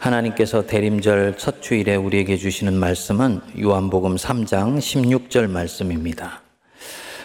하나님께서 0.00 0.66
대림절 0.66 1.36
첫 1.36 1.60
주일에 1.60 1.94
우리에게 1.94 2.38
주시는 2.38 2.72
말씀은 2.74 3.42
요한복음 3.60 4.16
3장 4.16 4.78
16절 4.78 5.48
말씀입니다. 5.50 6.40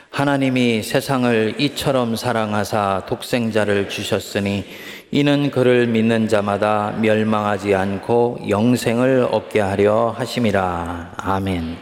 하나님이 0.09 0.83
세상을 0.83 1.55
이처럼 1.57 2.17
사랑하사 2.17 3.05
독생자를 3.07 3.87
주셨으니 3.87 4.65
이는 5.11 5.51
그를 5.51 5.87
믿는 5.87 6.27
자마다 6.27 6.91
멸망하지 6.99 7.73
않고 7.73 8.39
영생을 8.49 9.29
얻게 9.31 9.61
하려 9.61 10.13
하심이라. 10.17 11.13
아멘. 11.15 11.77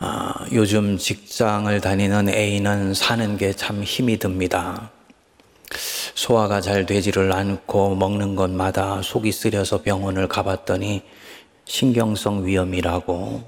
아, 0.00 0.34
요즘 0.52 0.98
직장을 0.98 1.80
다니는 1.80 2.28
애인은 2.28 2.92
사는 2.92 3.36
게 3.38 3.52
참 3.54 3.82
힘이 3.82 4.18
듭니다. 4.18 4.90
소화가 6.14 6.60
잘 6.60 6.86
되지를 6.86 7.32
않고 7.32 7.94
먹는 7.94 8.34
것마다 8.36 9.00
속이 9.02 9.32
쓰려서 9.32 9.82
병원을 9.82 10.28
가봤더니 10.28 11.02
신경성 11.64 12.46
위염이라고 12.46 13.42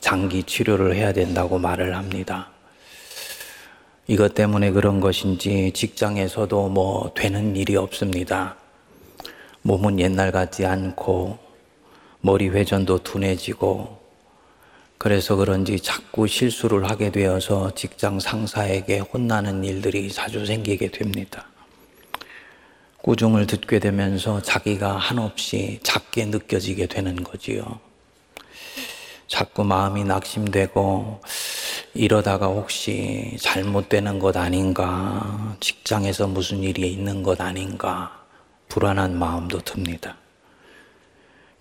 장기 0.00 0.42
치료를 0.44 0.94
해야 0.94 1.12
된다고 1.12 1.58
말을 1.58 1.96
합니다. 1.96 2.50
이것 4.06 4.34
때문에 4.34 4.70
그런 4.70 5.00
것인지 5.00 5.72
직장에서도 5.74 6.68
뭐 6.68 7.12
되는 7.14 7.56
일이 7.56 7.76
없습니다. 7.76 8.56
몸은 9.62 9.98
옛날 9.98 10.30
같지 10.30 10.64
않고 10.64 11.38
머리 12.20 12.48
회전도 12.48 13.02
둔해지고 13.02 13.98
그래서 14.98 15.36
그런지 15.36 15.80
자꾸 15.80 16.26
실수를 16.26 16.88
하게 16.88 17.10
되어서 17.10 17.74
직장 17.74 18.20
상사에게 18.20 19.00
혼나는 19.00 19.64
일들이 19.64 20.10
자주 20.10 20.46
생기게 20.46 20.92
됩니다. 20.92 21.46
꾸중을 23.06 23.46
듣게 23.46 23.78
되면서 23.78 24.42
자기가 24.42 24.96
한없이 24.96 25.78
작게 25.84 26.24
느껴지게 26.24 26.86
되는 26.86 27.22
거지요. 27.22 27.78
자꾸 29.28 29.62
마음이 29.62 30.02
낙심되고 30.02 31.20
이러다가 31.94 32.46
혹시 32.46 33.36
잘못되는 33.38 34.18
것 34.18 34.36
아닌가, 34.36 35.56
직장에서 35.60 36.26
무슨 36.26 36.64
일이 36.64 36.92
있는 36.92 37.22
것 37.22 37.40
아닌가, 37.40 38.24
불안한 38.66 39.16
마음도 39.16 39.60
듭니다. 39.60 40.16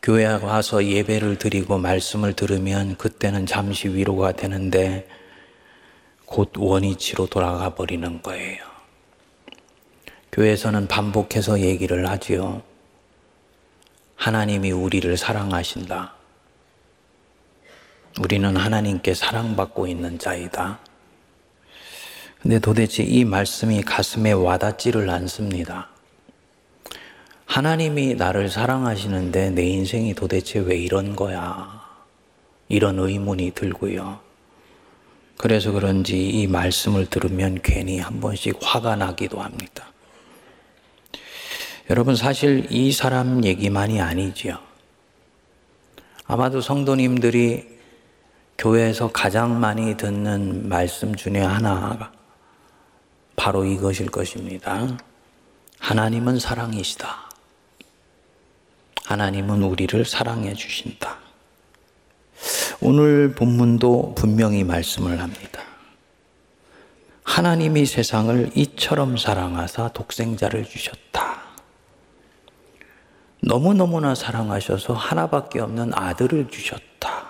교회 0.02 0.25
와서 0.25 0.83
예배를 0.83 1.37
드리고 1.37 1.77
말씀을 1.77 2.33
들으면 2.33 2.97
그때는 2.97 3.45
잠시 3.45 3.87
위로가 3.87 4.31
되는데 4.31 5.07
곧 6.25 6.53
원위치로 6.57 7.27
돌아가 7.27 7.75
버리는 7.75 8.23
거예요. 8.23 8.74
교회에서는 10.36 10.88
반복해서 10.88 11.61
얘기를 11.61 12.09
하지요. 12.09 12.61
하나님이 14.17 14.72
우리를 14.72 15.16
사랑하신다. 15.16 16.14
우리는 18.19 18.58
하나님께 18.58 19.14
사랑받고 19.14 19.88
있는 19.88 20.19
자이다. 20.19 20.80
근데 22.42 22.59
도대체 22.59 23.03
이 23.03 23.23
말씀이 23.23 23.81
가슴에 23.83 24.33
와닿지를 24.33 25.09
않습니다. 25.09 25.88
하나님이 27.45 28.16
나를 28.16 28.49
사랑하시는데 28.49 29.52
내 29.52 29.64
인생이 29.64 30.16
도대체 30.16 30.59
왜 30.59 30.75
이런 30.75 31.16
거야? 31.16 31.81
이런 32.67 32.99
의문이 32.99 33.52
들고요. 33.52 34.20
그래서 35.38 35.72
그런지 35.72 36.27
이 36.27 36.47
말씀을 36.47 37.05
들으면 37.05 37.59
괜히 37.64 37.99
한 37.99 38.20
번씩 38.20 38.59
화가 38.61 38.97
나기도 38.97 39.42
합니다. 39.42 39.94
여러분, 41.89 42.16
사실 42.16 42.66
이 42.72 42.91
사람 42.91 43.44
얘기만이 43.44 44.02
아니지요. 44.02 44.58
아마도 46.25 46.59
성도님들이 46.59 47.75
교회에서 48.58 49.11
가장 49.11 49.59
많이 49.59 49.95
듣는 49.95 50.67
말씀 50.67 51.14
중에 51.14 51.39
하나가 51.39 52.11
바로 53.36 53.65
이것일 53.65 54.09
것입니다. 54.09 54.98
하나님은 55.77 56.39
사랑이시다. 56.39 57.30
하나님은 59.04 59.61
우리를 59.61 60.04
사랑해 60.05 60.55
주신다. 60.55 61.20
오늘 62.82 63.36
본문도 63.36 64.15
분명히 64.15 64.64
말씀을 64.64 65.21
합니다. 65.21 65.61
하나님이 67.23 67.86
세상을 67.86 68.52
이처럼 68.55 69.17
사랑하사 69.17 69.89
독생자를 69.89 70.65
주셨다. 70.65 71.45
너무너무나 73.45 74.16
사랑하셔서 74.16 74.94
하나밖에 74.94 75.60
없는 75.60 75.92
아들을 75.94 76.48
주셨다. 76.50 77.26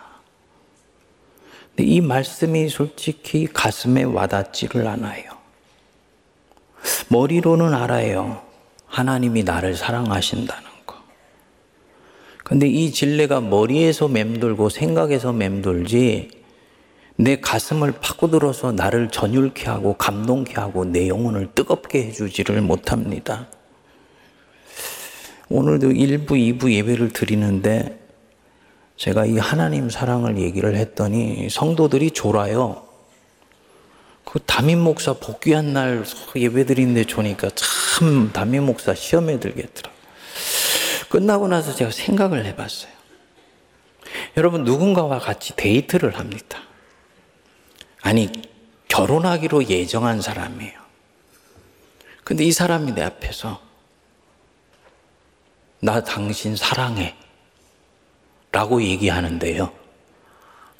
이 1.77 1.99
말씀이 1.99 2.69
솔직히 2.69 3.47
가슴에 3.47 4.03
와닿지를 4.03 4.87
않아요. 4.87 5.23
머리로는 7.09 7.73
알아요. 7.73 8.41
하나님이 8.85 9.43
나를 9.43 9.75
사랑하신다는 9.75 10.69
거. 10.85 10.95
근데 12.45 12.67
이 12.67 12.91
진리가 12.91 13.41
머리에서 13.41 14.07
맴돌고 14.07 14.69
생각에서 14.69 15.33
맴돌지 15.33 16.29
내 17.17 17.41
가슴을 17.41 17.91
파고들어서 17.99 18.71
나를 18.71 19.09
전율케 19.09 19.65
하고 19.65 19.95
감동케 19.97 20.53
하고 20.55 20.85
내 20.85 21.09
영혼을 21.09 21.51
뜨겁게 21.53 22.05
해주지를 22.05 22.61
못합니다. 22.61 23.47
오늘도 25.49 25.89
1부, 25.89 26.31
2부 26.31 26.71
예배를 26.71 27.11
드리는데 27.11 27.99
제가 28.97 29.25
이 29.25 29.37
하나님 29.37 29.89
사랑을 29.89 30.37
얘기를 30.37 30.75
했더니 30.75 31.49
성도들이 31.49 32.11
졸아요. 32.11 32.85
그 34.23 34.39
담임 34.39 34.79
목사 34.79 35.13
복귀한 35.13 35.73
날 35.73 36.03
예배 36.35 36.65
드리는데 36.65 37.03
좋으니까 37.05 37.49
참 37.55 38.31
담임 38.33 38.65
목사 38.65 38.95
시험에 38.95 39.39
들겠더라. 39.39 39.91
끝나고 41.09 41.47
나서 41.47 41.73
제가 41.73 41.91
생각을 41.91 42.45
해봤어요. 42.45 42.91
여러분 44.37 44.63
누군가와 44.63 45.19
같이 45.19 45.55
데이트를 45.55 46.17
합니다. 46.17 46.59
아니 48.01 48.29
결혼하기로 48.87 49.69
예정한 49.69 50.21
사람이에요. 50.21 50.73
근데 52.23 52.43
이 52.43 52.51
사람이 52.51 52.93
내 52.93 53.03
앞에서 53.03 53.64
나 55.85 56.03
당신 56.03 56.55
사랑해. 56.55 57.15
라고 58.51 58.81
얘기하는데요. 58.81 59.71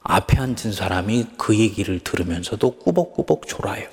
앞에 0.02 0.40
앉은 0.40 0.72
사람이 0.74 1.28
그 1.38 1.56
얘기를 1.56 2.00
들으면서도 2.00 2.80
꾸벅꾸벅 2.80 3.48
졸아요. 3.48 3.88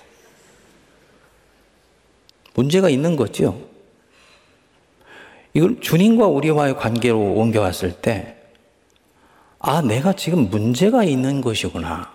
문제가 2.55 2.89
있는 2.89 3.17
거죠. 3.17 3.61
이걸 5.53 5.83
주님과 5.83 6.29
우리와의 6.29 6.79
관계로 6.79 7.19
옮겨왔을 7.19 8.01
때, 8.01 8.39
아, 9.59 9.83
내가 9.83 10.15
지금 10.15 10.49
문제가 10.49 11.05
있는 11.05 11.43
것이구나. 11.43 12.11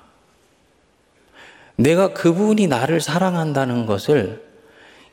내가 1.76 2.14
그분이 2.14 2.66
나를 2.66 3.00
사랑한다는 3.00 3.86
것을 3.86 4.47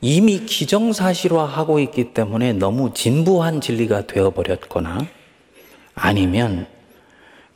이미 0.06 0.44
기정사실화하고 0.44 1.80
있기 1.80 2.12
때문에 2.12 2.52
너무 2.52 2.92
진부한 2.92 3.62
진리가 3.62 4.06
되어버렸거나, 4.06 5.06
아니면 5.94 6.66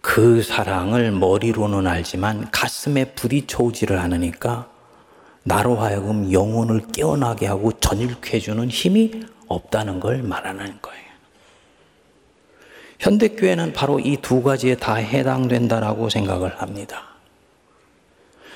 그 0.00 0.42
사랑을 0.42 1.12
머리로는 1.12 1.86
알지만 1.86 2.50
가슴에 2.50 3.12
부딪혀오지를 3.12 3.98
않으니까 3.98 4.70
나로 5.42 5.76
하여금 5.76 6.32
영혼을 6.32 6.80
깨어나게 6.90 7.46
하고 7.46 7.70
전율해주는 7.72 8.70
힘이 8.70 9.24
없다는 9.48 10.00
걸 10.00 10.22
말하는 10.22 10.78
거예요. 10.80 11.04
현대교회는 12.98 13.74
바로 13.74 14.00
이 14.00 14.16
두 14.22 14.42
가지에 14.42 14.74
다 14.76 14.94
해당된다라고 14.94 16.08
생각을 16.08 16.62
합니다. 16.62 17.08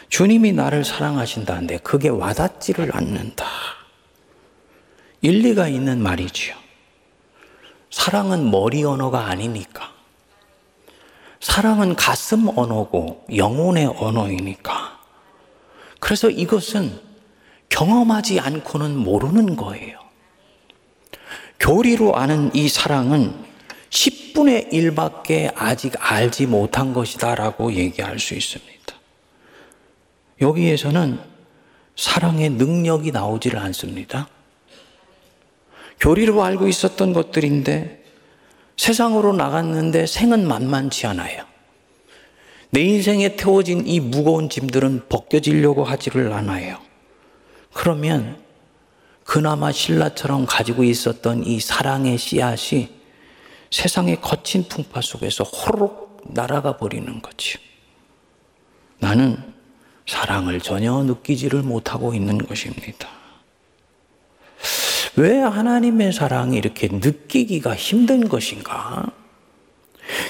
주님이 0.09 0.53
나를 0.53 0.83
사랑하신다는데 0.83 1.81
그게 1.81 2.09
와닿지를 2.09 2.97
않는다. 2.97 3.45
일리가 5.23 5.69
있는 5.69 6.03
말이지요. 6.03 6.55
사랑은 7.91 8.51
머리 8.51 8.85
언어가 8.85 9.27
아니니까. 9.27 9.93
사랑은 11.41 11.97
가슴 11.97 12.49
언어고 12.57 13.27
영혼의 13.35 13.87
언어이니까. 13.87 15.01
그래서 16.01 16.29
이것은 16.29 17.01
경험하지 17.69 18.41
않고는 18.41 18.97
모르는 18.97 19.57
거예요. 19.57 19.99
교리로 21.59 22.17
아는 22.17 22.55
이 22.55 22.69
사랑은 22.69 23.35
10분의 23.91 24.73
1밖에 24.73 25.53
아직 25.55 25.95
알지 25.99 26.47
못한 26.47 26.93
것이다 26.93 27.35
라고 27.35 27.73
얘기할 27.73 28.19
수 28.19 28.35
있습니다. 28.35 28.73
여기에서는 30.41 31.21
사랑의 31.97 32.51
능력이 32.51 33.13
나오지를 33.13 33.59
않습니다. 33.61 34.29
교리로 36.03 36.43
알고 36.43 36.67
있었던 36.67 37.13
것들인데 37.13 38.03
세상으로 38.77 39.35
나갔는데 39.35 40.07
생은 40.07 40.49
만만치 40.49 41.07
않아요. 41.07 41.45
내 42.71 42.81
인생에 42.81 43.37
태워진 43.37 43.87
이 43.87 44.01
무거운 44.01 44.49
짐들은 44.49 45.09
벗겨지려고 45.09 45.85
하지를 45.85 46.33
않아요. 46.33 46.79
그러면 47.73 48.43
그나마 49.23 49.71
신라처럼 49.71 50.47
가지고 50.47 50.83
있었던 50.83 51.45
이 51.45 51.61
사랑의 51.61 52.19
씨앗이 52.19 52.89
세상의 53.71 54.21
거친 54.21 54.65
풍파 54.65 55.03
속에서 55.03 55.45
호로록 55.45 56.23
날아가 56.31 56.79
버리는 56.79 57.23
거지. 57.23 57.59
나는 58.99 59.41
사랑을 60.09 60.61
전혀 60.61 61.01
느끼지를 61.05 61.63
못하고 61.63 62.13
있는 62.13 62.39
것입니다. 62.39 63.22
왜 65.17 65.39
하나님의 65.39 66.13
사랑이 66.13 66.57
이렇게 66.57 66.89
느끼기가 66.91 67.75
힘든 67.75 68.29
것인가? 68.29 69.07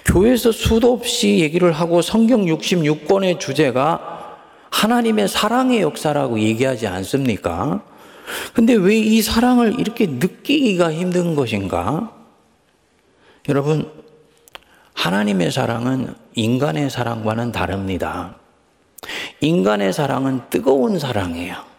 교회에서 0.04 0.52
수도 0.52 0.92
없이 0.92 1.38
얘기를 1.38 1.72
하고 1.72 2.02
성경 2.02 2.44
66권의 2.44 3.40
주제가 3.40 4.38
하나님의 4.70 5.28
사랑의 5.28 5.82
역사라고 5.82 6.40
얘기하지 6.40 6.86
않습니까? 6.86 7.82
근데 8.54 8.74
왜 8.74 8.96
이 8.96 9.20
사랑을 9.22 9.78
이렇게 9.78 10.06
느끼기가 10.06 10.92
힘든 10.92 11.34
것인가? 11.34 12.12
여러분, 13.48 13.90
하나님의 14.94 15.50
사랑은 15.50 16.14
인간의 16.34 16.90
사랑과는 16.90 17.52
다릅니다. 17.52 18.36
인간의 19.40 19.92
사랑은 19.92 20.42
뜨거운 20.50 20.98
사랑이에요. 20.98 21.71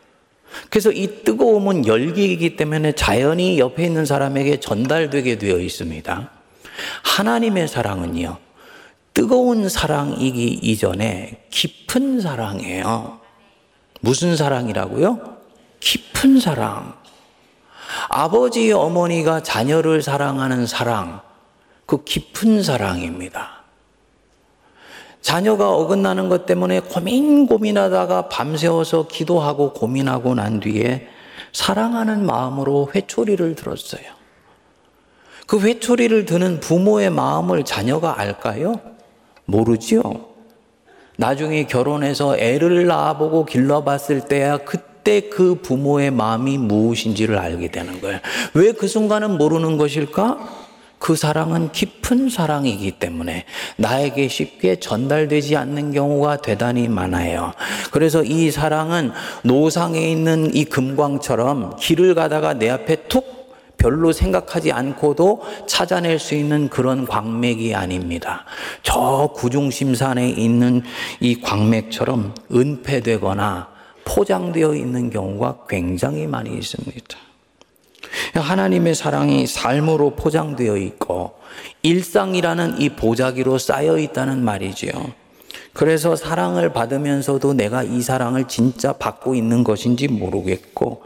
그래서 0.69 0.91
이 0.91 1.23
뜨거움은 1.23 1.87
열기이기 1.87 2.55
때문에 2.55 2.93
자연히 2.93 3.59
옆에 3.59 3.83
있는 3.85 4.05
사람에게 4.05 4.59
전달되게 4.59 5.37
되어 5.37 5.59
있습니다. 5.59 6.29
하나님의 7.03 7.67
사랑은요, 7.67 8.37
뜨거운 9.13 9.69
사랑이기 9.69 10.59
이전에 10.61 11.43
깊은 11.49 12.21
사랑이에요. 12.21 13.19
무슨 14.01 14.35
사랑이라고요? 14.35 15.37
깊은 15.79 16.39
사랑. 16.39 16.95
아버지, 18.09 18.71
어머니가 18.71 19.43
자녀를 19.43 20.01
사랑하는 20.01 20.65
사랑, 20.65 21.21
그 21.85 22.03
깊은 22.03 22.63
사랑입니다. 22.63 23.52
자녀가 25.23 25.71
어긋나는 25.71 26.27
것 26.29 26.45
때문에 26.45 26.81
고민 26.81 27.47
고민하다가 27.47 28.27
밤새워서 28.27 29.07
기도하고 29.07 29.71
고민하고 29.73 30.35
난 30.35 30.59
뒤에 30.59 31.07
사랑하는 31.53 32.25
마음으로 32.25 32.89
회초리를 32.93 33.55
들었어요. 33.55 34.03
그 35.47 35.61
회초리를 35.61 36.25
드는 36.25 36.59
부모의 36.59 37.09
마음을 37.09 37.63
자녀가 37.63 38.19
알까요? 38.19 38.79
모르지요. 39.45 40.01
나중에 41.15 41.67
결혼해서 41.67 42.37
애를 42.37 42.85
낳아보고 42.87 43.45
길러봤을 43.45 44.25
때야 44.27 44.57
그때 44.57 45.29
그 45.29 45.55
부모의 45.55 46.11
마음이 46.11 46.57
무엇인지를 46.57 47.37
알게 47.37 47.71
되는 47.71 48.01
거예요. 48.01 48.19
왜 48.55 48.73
그 48.73 48.87
순간은 48.87 49.37
모르는 49.37 49.77
것일까? 49.77 50.63
그 51.03 51.17
사랑은 51.17 51.73
깊은 51.73 52.29
사랑이기 52.29 52.91
때문에 52.91 53.43
나에게 53.75 54.29
쉽게 54.29 54.77
전달되지 54.77 55.57
않는 55.57 55.91
경우가 55.91 56.37
대단히 56.37 56.87
많아요. 56.87 57.51
그래서 57.91 58.23
이 58.23 58.51
사랑은 58.51 59.11
노상에 59.43 59.99
있는 59.99 60.55
이 60.55 60.63
금광처럼 60.63 61.75
길을 61.75 62.15
가다가 62.15 62.53
내 62.53 62.69
앞에 62.69 63.09
툭 63.09 63.51
별로 63.75 64.13
생각하지 64.13 64.71
않고도 64.71 65.41
찾아낼 65.67 66.19
수 66.19 66.35
있는 66.35 66.69
그런 66.69 67.05
광맥이 67.05 67.75
아닙니다. 67.75 68.45
저 68.81 69.29
구중심산에 69.35 70.29
있는 70.29 70.83
이 71.19 71.41
광맥처럼 71.41 72.33
은폐되거나 72.49 73.67
포장되어 74.05 74.73
있는 74.75 75.09
경우가 75.09 75.65
굉장히 75.67 76.27
많이 76.27 76.53
있습니다. 76.53 77.32
하나님의 78.35 78.95
사랑이 78.95 79.47
삶으로 79.47 80.11
포장되어 80.11 80.77
있고 80.77 81.33
일상이라는 81.81 82.79
이 82.79 82.89
보자기로 82.89 83.57
쌓여 83.57 83.97
있다는 83.97 84.43
말이지요. 84.43 85.23
그래서 85.73 86.15
사랑을 86.15 86.71
받으면서도 86.71 87.55
내가 87.55 87.81
이 87.81 88.01
사랑을 88.01 88.47
진짜 88.47 88.93
받고 88.93 89.33
있는 89.33 89.63
것인지 89.63 90.07
모르겠고, 90.07 91.01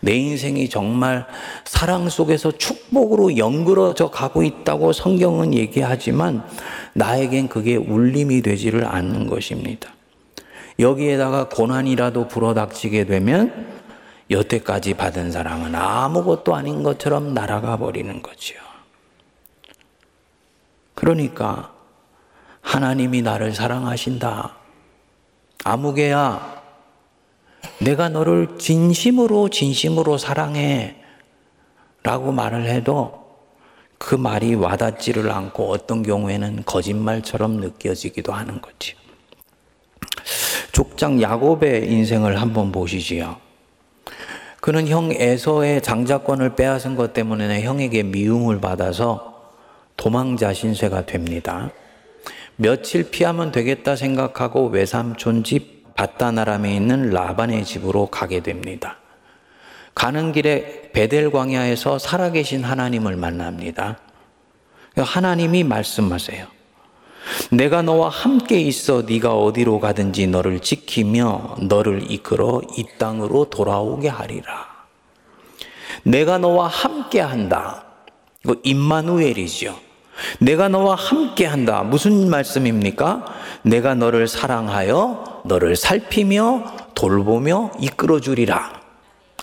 내 0.00 0.14
인생이 0.14 0.68
정말 0.68 1.26
사랑 1.64 2.08
속에서 2.08 2.52
축복으로 2.52 3.36
연그러져 3.36 4.10
가고 4.10 4.44
있다고 4.44 4.92
성경은 4.92 5.54
얘기하지만, 5.54 6.44
나에겐 6.94 7.48
그게 7.48 7.74
울림이 7.74 8.42
되지를 8.42 8.86
않는 8.86 9.26
것입니다. 9.26 9.90
여기에다가 10.78 11.48
고난이라도 11.48 12.28
불어닥치게 12.28 13.06
되면, 13.06 13.71
여태까지 14.32 14.94
받은 14.94 15.30
사랑은 15.30 15.74
아무것도 15.74 16.54
아닌 16.54 16.82
것처럼 16.82 17.34
날아가 17.34 17.76
버리는 17.76 18.22
거지요. 18.22 18.58
그러니까, 20.94 21.72
하나님이 22.60 23.22
나를 23.22 23.54
사랑하신다. 23.54 24.56
아무개야, 25.64 26.62
내가 27.80 28.08
너를 28.08 28.58
진심으로 28.58 29.48
진심으로 29.48 30.18
사랑해. 30.18 30.96
라고 32.02 32.32
말을 32.32 32.66
해도 32.66 33.22
그 33.98 34.16
말이 34.16 34.54
와닿지를 34.56 35.30
않고 35.30 35.70
어떤 35.70 36.02
경우에는 36.02 36.64
거짓말처럼 36.64 37.58
느껴지기도 37.58 38.32
하는 38.32 38.60
거지. 38.60 38.96
족장 40.72 41.22
야곱의 41.22 41.88
인생을 41.88 42.40
한번 42.40 42.72
보시지요. 42.72 43.41
그는 44.62 44.86
형 44.86 45.10
에서의 45.10 45.82
장자권을 45.82 46.54
빼앗은 46.54 46.94
것 46.94 47.12
때문에 47.12 47.62
형에게 47.62 48.04
미움을 48.04 48.60
받아서 48.60 49.50
도망자 49.96 50.52
신세가 50.52 51.04
됩니다. 51.04 51.72
며칠 52.54 53.10
피하면 53.10 53.50
되겠다 53.50 53.96
생각하고 53.96 54.68
외삼촌 54.68 55.42
집 55.42 55.92
바다나람에 55.96 56.76
있는 56.76 57.10
라반의 57.10 57.64
집으로 57.64 58.06
가게 58.06 58.38
됩니다. 58.38 58.98
가는 59.96 60.30
길에 60.30 60.92
베델 60.92 61.32
광야에서 61.32 61.98
살아계신 61.98 62.62
하나님을 62.62 63.16
만납니다. 63.16 63.98
하나님이 64.96 65.64
말씀하세요. 65.64 66.46
내가 67.50 67.82
너와 67.82 68.08
함께 68.08 68.60
있어 68.60 69.02
네가 69.02 69.34
어디로 69.34 69.80
가든지 69.80 70.26
너를 70.26 70.60
지키며 70.60 71.56
너를 71.60 72.10
이끌어 72.10 72.62
이 72.76 72.86
땅으로 72.98 73.46
돌아오게 73.46 74.08
하리라. 74.08 74.66
내가 76.04 76.38
너와 76.38 76.68
함께 76.68 77.20
한다. 77.20 77.84
이거 78.44 78.56
임마누엘이죠. 78.62 79.78
내가 80.40 80.68
너와 80.68 80.94
함께 80.94 81.46
한다. 81.46 81.82
무슨 81.82 82.28
말씀입니까? 82.28 83.24
내가 83.62 83.94
너를 83.94 84.28
사랑하여 84.28 85.42
너를 85.44 85.76
살피며 85.76 86.64
돌보며 86.94 87.72
이끌어 87.80 88.20
주리라. 88.20 88.80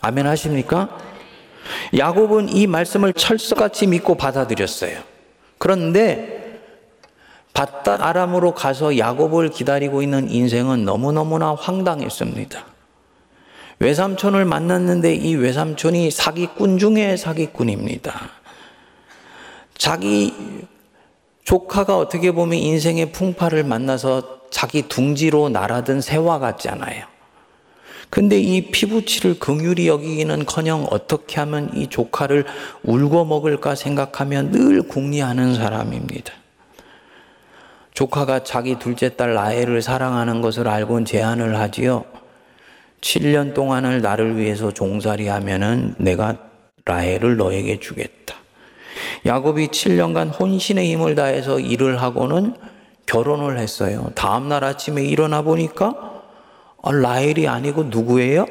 아멘 0.01 0.27
하십니까? 0.27 0.89
야곱은 1.97 2.49
이 2.49 2.67
말씀을 2.67 3.13
철석같이 3.13 3.87
믿고 3.87 4.15
받아들였어요. 4.15 4.99
그런데 5.57 6.38
바다 7.59 7.97
아람으로 7.99 8.53
가서 8.53 8.97
야곱을 8.97 9.49
기다리고 9.49 10.01
있는 10.01 10.31
인생은 10.31 10.85
너무너무나 10.85 11.55
황당했습니다. 11.55 12.63
외삼촌을 13.79 14.45
만났는데 14.45 15.13
이 15.15 15.35
외삼촌이 15.35 16.09
사기꾼 16.09 16.77
중에 16.77 17.17
사기꾼입니다. 17.17 18.13
자기 19.77 20.33
조카가 21.43 21.97
어떻게 21.97 22.31
보면 22.31 22.57
인생의 22.57 23.11
풍파를 23.11 23.65
만나서 23.65 24.39
자기 24.51 24.87
둥지로 24.87 25.49
날아든 25.49 25.99
새와 25.99 26.39
같잖아요. 26.39 27.03
근데 28.09 28.39
이 28.39 28.71
피부치를 28.71 29.37
긍휼히 29.37 29.89
여기기는 29.89 30.45
커녕 30.45 30.87
어떻게 30.91 31.41
하면 31.41 31.75
이 31.75 31.87
조카를 31.87 32.45
울고 32.83 33.25
먹을까 33.25 33.75
생각하며 33.75 34.43
늘 34.51 34.81
궁리하는 34.83 35.55
사람입니다. 35.55 36.38
조카가 37.93 38.43
자기 38.43 38.79
둘째 38.79 39.15
딸 39.15 39.33
라헬을 39.33 39.81
사랑하는 39.81 40.41
것을 40.41 40.67
알고 40.67 41.03
제안을 41.03 41.59
하지요. 41.59 42.05
7년 43.01 43.53
동안을 43.53 44.01
나를 44.01 44.37
위해서 44.37 44.71
종살이 44.71 45.27
하면은 45.27 45.95
내가 45.97 46.35
라헬을 46.85 47.37
너에게 47.37 47.79
주겠다. 47.79 48.35
야곱이 49.25 49.67
7년간 49.67 50.39
혼신의 50.39 50.91
힘을 50.91 51.15
다해서 51.15 51.59
일을 51.59 52.01
하고는 52.01 52.55
결혼을 53.05 53.57
했어요. 53.57 54.11
다음날 54.15 54.63
아침에 54.63 55.03
일어나 55.03 55.41
보니까 55.41 55.95
아, 56.81 56.91
라헬이 56.91 57.47
아니고 57.47 57.85
누구예요? 57.85 58.45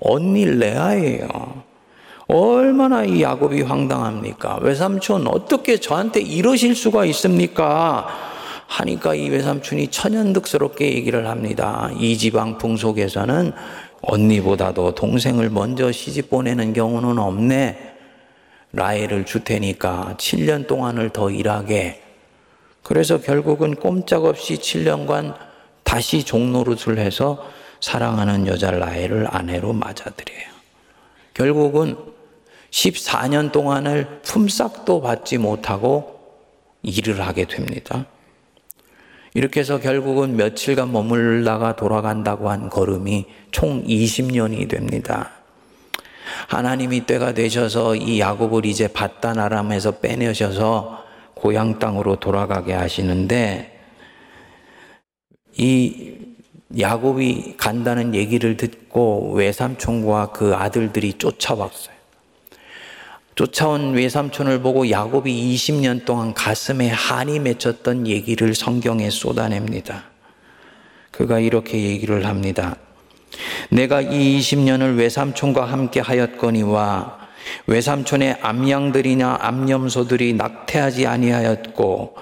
언니 0.00 0.44
레아예요. 0.44 1.28
얼마나 2.28 3.04
이 3.04 3.22
야곱이 3.22 3.62
황당합니까? 3.62 4.58
외삼촌 4.60 5.26
어떻게 5.28 5.78
저한테 5.78 6.20
이러실 6.20 6.74
수가 6.74 7.06
있습니까? 7.06 8.06
하니까 8.68 9.14
이 9.14 9.30
외삼촌이 9.30 9.88
천연득스럽게 9.88 10.92
얘기를 10.92 11.26
합니다. 11.26 11.90
이 11.98 12.16
지방 12.18 12.58
풍속에서는 12.58 13.52
언니보다도 14.02 14.94
동생을 14.94 15.50
먼저 15.50 15.90
시집 15.90 16.30
보내는 16.30 16.74
경우는 16.74 17.18
없네. 17.18 17.96
라헬을 18.72 19.24
줄 19.24 19.44
테니까 19.44 20.14
7년 20.18 20.66
동안을 20.66 21.10
더 21.10 21.30
일하게. 21.30 22.02
그래서 22.82 23.20
결국은 23.20 23.74
꼼짝없이 23.74 24.56
7년간 24.56 25.34
다시 25.82 26.22
종노릇을 26.22 26.98
해서 26.98 27.42
사랑하는 27.80 28.46
여자 28.46 28.70
라헬을 28.70 29.28
아내로 29.30 29.72
맞아들여요. 29.72 30.48
결국은 31.32 31.96
14년 32.70 33.50
동안을 33.50 34.20
품삯도 34.22 35.00
받지 35.00 35.38
못하고 35.38 36.18
일을 36.82 37.22
하게 37.22 37.46
됩니다. 37.46 38.04
이렇게 39.38 39.60
해서 39.60 39.78
결국은 39.78 40.34
며칠간 40.34 40.90
머물다가 40.90 41.76
돌아간다고 41.76 42.50
한 42.50 42.68
걸음이 42.68 43.26
총 43.52 43.84
20년이 43.84 44.68
됩니다. 44.68 45.30
하나님이 46.48 47.06
때가 47.06 47.34
되셔서 47.34 47.94
이 47.94 48.18
야곱을 48.18 48.66
이제 48.66 48.88
바단 48.88 49.38
아람에서 49.38 50.00
빼내셔서 50.00 51.04
고향 51.34 51.78
땅으로 51.78 52.16
돌아가게 52.16 52.72
하시는데 52.72 53.78
이 55.56 56.16
야곱이 56.76 57.54
간다는 57.58 58.16
얘기를 58.16 58.56
듣고 58.56 59.34
외삼촌과 59.34 60.32
그 60.32 60.56
아들들이 60.56 61.12
쫓아왔어요. 61.12 61.97
쫓아온 63.38 63.94
외삼촌을 63.94 64.62
보고 64.62 64.90
야곱이 64.90 65.54
20년 65.54 66.04
동안 66.04 66.34
가슴에 66.34 66.88
한이 66.88 67.38
맺혔던 67.38 68.08
얘기를 68.08 68.52
성경에 68.52 69.10
쏟아냅니다. 69.10 70.06
그가 71.12 71.38
이렇게 71.38 71.80
얘기를 71.80 72.26
합니다. 72.26 72.74
내가 73.70 74.00
이 74.00 74.40
20년을 74.40 74.98
외삼촌과 74.98 75.66
함께 75.66 76.00
하였거니와 76.00 77.16
외삼촌의 77.68 78.38
암양들이나 78.42 79.38
암염소들이 79.40 80.32
낙태하지 80.32 81.06
아니하였고 81.06 82.16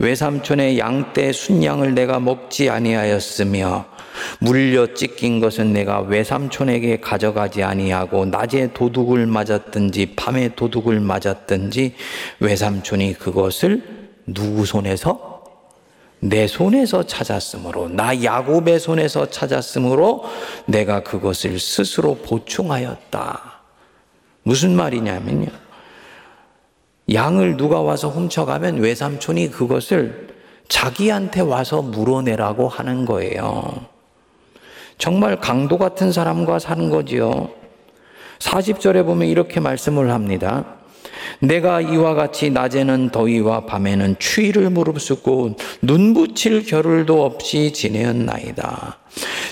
외삼촌의 0.00 0.78
양떼 0.78 1.30
순양을 1.30 1.94
내가 1.94 2.20
먹지 2.20 2.70
아니하였으며 2.70 3.84
물려 4.38 4.94
찢긴 4.94 5.40
것은 5.40 5.74
내가 5.74 6.00
외삼촌에게 6.00 7.00
가져가지 7.00 7.62
아니하고 7.62 8.24
낮에 8.24 8.72
도둑을 8.72 9.26
맞았든지 9.26 10.14
밤에 10.16 10.54
도둑을 10.56 11.00
맞았든지 11.00 11.94
외삼촌이 12.40 13.14
그것을 13.14 13.82
누구 14.26 14.64
손에서 14.64 15.44
내 16.20 16.46
손에서 16.46 17.02
찾았으므로 17.02 17.90
나 17.90 18.22
야곱의 18.22 18.80
손에서 18.80 19.28
찾았으므로 19.28 20.24
내가 20.66 21.02
그것을 21.02 21.58
스스로 21.58 22.14
보충하였다. 22.16 23.60
무슨 24.44 24.74
말이냐면요. 24.76 25.69
양을 27.12 27.56
누가 27.56 27.80
와서 27.80 28.08
훔쳐가면 28.08 28.78
외삼촌이 28.78 29.50
그것을 29.50 30.28
자기한테 30.68 31.40
와서 31.40 31.82
물어내라고 31.82 32.68
하는 32.68 33.04
거예요. 33.04 33.86
정말 34.98 35.40
강도 35.40 35.78
같은 35.78 36.12
사람과 36.12 36.58
사는 36.58 36.90
거지요. 36.90 37.50
40절에 38.38 39.04
보면 39.04 39.28
이렇게 39.28 39.58
말씀을 39.60 40.10
합니다. 40.10 40.64
내가 41.40 41.80
이와 41.80 42.14
같이 42.14 42.50
낮에는 42.50 43.10
더위와 43.10 43.66
밤에는 43.66 44.16
추위를 44.18 44.70
무릅쓰고 44.70 45.56
눈 45.82 46.14
붙일 46.14 46.64
겨를도 46.64 47.24
없이 47.24 47.72
지내었나이다. 47.72 48.98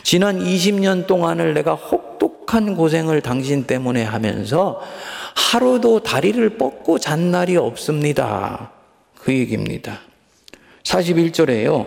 지난 0.02 0.38
20년 0.38 1.06
동안을 1.06 1.54
내가 1.54 1.74
혹독한 1.74 2.76
고생을 2.76 3.22
당신 3.22 3.64
때문에 3.64 4.04
하면서 4.04 4.80
하루도 5.38 6.02
다리를 6.02 6.58
뻗고 6.58 6.98
잔 6.98 7.30
날이 7.30 7.56
없습니다. 7.56 8.72
그 9.14 9.32
얘기입니다. 9.32 10.00
41절에요. 10.82 11.86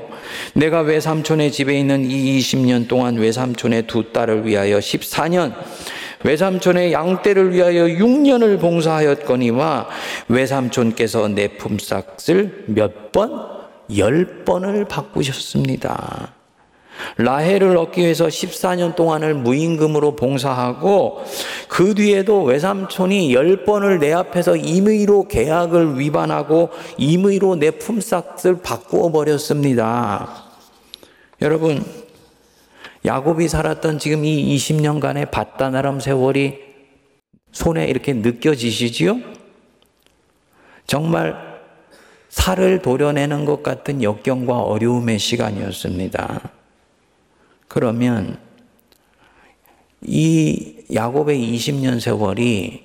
내가 0.54 0.82
외삼촌의 0.82 1.52
집에 1.52 1.78
있는 1.78 2.10
이 2.10 2.40
20년 2.40 2.88
동안 2.88 3.18
외삼촌의 3.18 3.88
두 3.88 4.12
딸을 4.14 4.46
위하여 4.46 4.80
14년 4.80 5.54
외삼촌의 6.24 6.94
양떼를 6.94 7.52
위하여 7.54 7.86
6년을 7.86 8.60
봉사하였거니와 8.60 9.90
외삼촌께서 10.30 11.28
내 11.30 11.50
품삯을 11.58 12.66
몇 12.68 13.12
번? 13.12 13.50
열 13.98 14.46
번을 14.46 14.86
바꾸셨습니다. 14.86 16.41
라헬을 17.18 17.78
얻기 17.78 18.02
위해서 18.02 18.28
14년 18.28 18.96
동안을 18.96 19.34
무임금으로 19.36 20.16
봉사하고 20.16 21.24
그 21.68 21.94
뒤에도 21.96 22.44
외삼촌이 22.44 23.34
10번을 23.34 24.00
내 24.00 24.14
앞에서 24.14 24.56
임의로 24.56 25.28
계약을 25.28 26.00
위반하고 26.00 26.70
임의로 26.98 27.56
내 27.56 27.72
품삯을 27.72 28.62
바꾸어 28.62 29.12
버렸습니다. 29.12 30.46
여러분, 31.42 31.84
야곱이 33.04 33.48
살았던 33.48 34.00
지금 34.00 34.26
이 34.26 34.56
20년간의 34.56 35.32
바다나람 35.32 36.00
세월이 36.00 36.60
손에 37.52 37.86
이렇게 37.86 38.14
느껴지시지요? 38.14 39.18
정말 40.86 41.52
살을 42.30 42.82
도려내는 42.82 43.46
것 43.46 43.64
같은 43.64 44.04
역경과 44.04 44.60
어려움의 44.60 45.20
시간이었습니다. 45.20 46.61
그러면 47.72 48.38
이 50.02 50.84
야곱의 50.94 51.40
20년 51.40 52.02
세월이 52.02 52.84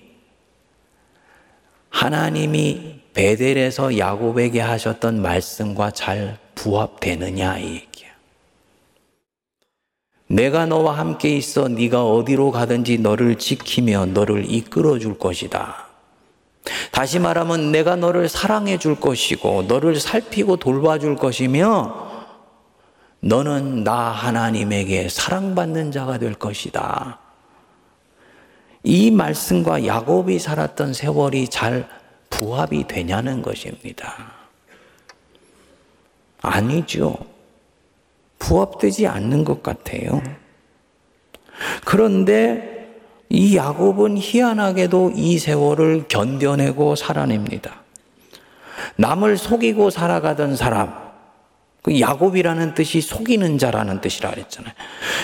하나님이 1.88 3.00
베델에서 3.12 3.98
야곱에게 3.98 4.60
하셨던 4.60 5.20
말씀과 5.20 5.90
잘 5.90 6.38
부합되느냐 6.54 7.58
이 7.58 7.82
내가 10.28 10.66
너와 10.66 10.96
함께 10.96 11.36
있어 11.36 11.66
네가 11.66 12.04
어디로 12.04 12.52
가든지 12.52 12.98
너를 12.98 13.38
지키며 13.38 14.06
너를 14.06 14.48
이끌어 14.48 15.00
줄 15.00 15.18
것이다. 15.18 15.86
다시 16.92 17.18
말하면 17.18 17.72
내가 17.72 17.96
너를 17.96 18.28
사랑해 18.28 18.78
줄 18.78 19.00
것이고 19.00 19.62
너를 19.62 19.98
살피고 19.98 20.56
돌봐 20.56 21.00
줄 21.00 21.16
것이며 21.16 22.05
너는 23.26 23.82
나 23.82 24.10
하나님에게 24.10 25.08
사랑받는 25.08 25.90
자가 25.90 26.18
될 26.18 26.34
것이다. 26.34 27.18
이 28.84 29.10
말씀과 29.10 29.84
야곱이 29.84 30.38
살았던 30.38 30.94
세월이 30.94 31.48
잘 31.48 31.88
부합이 32.30 32.86
되냐는 32.86 33.42
것입니다. 33.42 34.32
아니죠. 36.40 37.16
부합되지 38.38 39.08
않는 39.08 39.42
것 39.42 39.60
같아요. 39.60 40.22
그런데 41.84 42.94
이 43.28 43.56
야곱은 43.56 44.18
희한하게도 44.18 45.14
이 45.16 45.38
세월을 45.38 46.06
견뎌내고 46.06 46.94
살아냅니다. 46.94 47.80
남을 48.94 49.36
속이고 49.36 49.90
살아가던 49.90 50.54
사람, 50.54 51.05
그 51.86 52.00
야곱이라는 52.00 52.74
뜻이 52.74 53.00
속이는 53.00 53.58
자라는 53.58 54.00
뜻이라 54.00 54.30
그랬잖아요. 54.30 54.74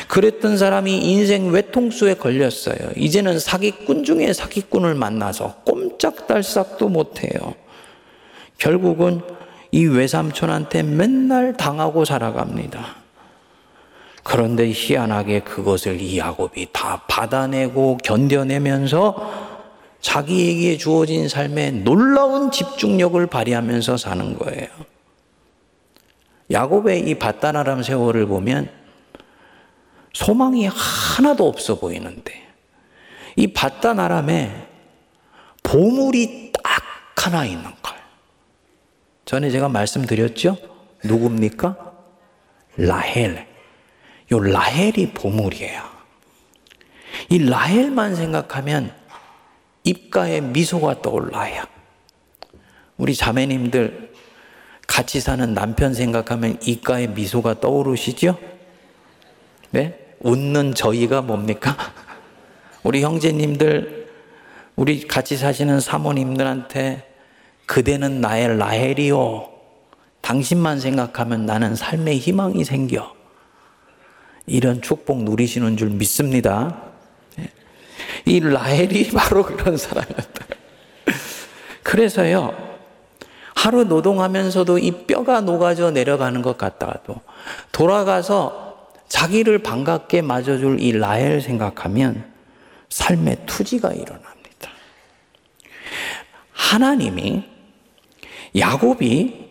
그랬던 0.07 0.57
사람이 0.57 0.97
인생 0.97 1.50
외통수에 1.50 2.14
걸렸어요. 2.14 2.76
이제는 2.95 3.40
사기꾼 3.40 4.04
중에 4.04 4.33
사기꾼을 4.33 4.95
만나서 4.95 5.57
꼼짝달싹도 5.64 6.88
못해요. 6.88 7.57
결국은 8.59 9.23
이 9.73 9.87
외삼촌한테 9.87 10.85
맨날 10.85 11.57
당하고 11.57 12.04
살아갑니다. 12.04 12.95
그런데 14.23 14.71
희한하게 14.71 15.40
그것을 15.40 16.00
이 16.00 16.19
야곱이 16.19 16.69
다 16.73 17.02
받아내고 17.09 17.99
견뎌내면서 18.04 19.50
자기에게 20.00 20.76
주어진 20.76 21.28
삶에 21.28 21.73
놀라운 21.73 22.52
집중력을 22.52 23.26
발휘하면서 23.26 23.97
사는 23.97 24.38
거예요. 24.38 24.92
야곱의 26.51 27.09
이 27.09 27.15
바다나람 27.15 27.83
세월을 27.83 28.27
보면 28.27 28.71
소망이 30.13 30.67
하나도 30.67 31.49
없어 31.49 31.79
보이는데 31.79 32.49
이 33.37 33.53
바다나람에 33.53 34.69
보물이 35.63 36.53
딱 36.53 36.83
하나 37.17 37.45
있는 37.45 37.71
거예요. 37.83 38.03
전에 39.25 39.51
제가 39.51 39.69
말씀드렸죠? 39.69 40.57
누굽니까? 41.05 41.93
라헬. 42.77 43.47
요 44.33 44.39
라헬이 44.39 45.13
보물이에요. 45.13 45.83
이 47.29 47.39
라헬만 47.39 48.17
생각하면 48.17 48.93
입가에 49.85 50.41
미소가 50.41 51.01
떠올라요. 51.01 51.65
우리 52.97 53.15
자매님들 53.15 54.12
같이 54.93 55.21
사는 55.21 55.55
남편 55.55 55.95
생각하면 55.95 56.59
입가에 56.63 57.07
미소가 57.07 57.61
떠오르시죠? 57.61 58.39
네? 59.71 59.99
웃는 60.21 60.75
저희가 60.75 61.23
뭡니까? 61.23 61.75
우리 62.85 63.03
형제님들, 63.03 64.11
우리 64.77 65.09
같이 65.09 65.39
사시는 65.39 65.81
사모님들한테 65.81 67.11
그대는 67.65 68.21
나의 68.21 68.59
라헬이요. 68.59 69.49
당신만 70.21 70.79
생각하면 70.79 71.47
나는 71.47 71.75
삶의 71.75 72.19
희망이 72.19 72.63
생겨. 72.63 73.15
이런 74.47 74.83
축복 74.83 75.23
누리시는 75.23 75.79
줄 75.79 75.89
믿습니다. 75.89 76.83
네. 77.39 77.49
이 78.27 78.41
라헬이 78.41 79.11
바로 79.13 79.43
그런 79.43 79.79
사람이었다. 79.79 80.47
그래서요, 81.83 82.62
하루 83.54 83.85
노동하면서도 83.85 84.78
이 84.78 84.90
뼈가 85.06 85.40
녹아져 85.40 85.90
내려가는 85.90 86.42
것 86.42 86.59
같다가도 86.59 87.16
돌아가서 87.71 88.88
자기를 89.09 89.59
반갑게 89.59 90.23
맞아줄 90.23 90.80
이 90.80 90.92
라헬 90.92 91.40
생각하면 91.40 92.32
삶의 92.88 93.38
투지가 93.47 93.92
일어납니다. 93.92 94.71
하나님이 96.52 97.44
야곱이 98.56 99.50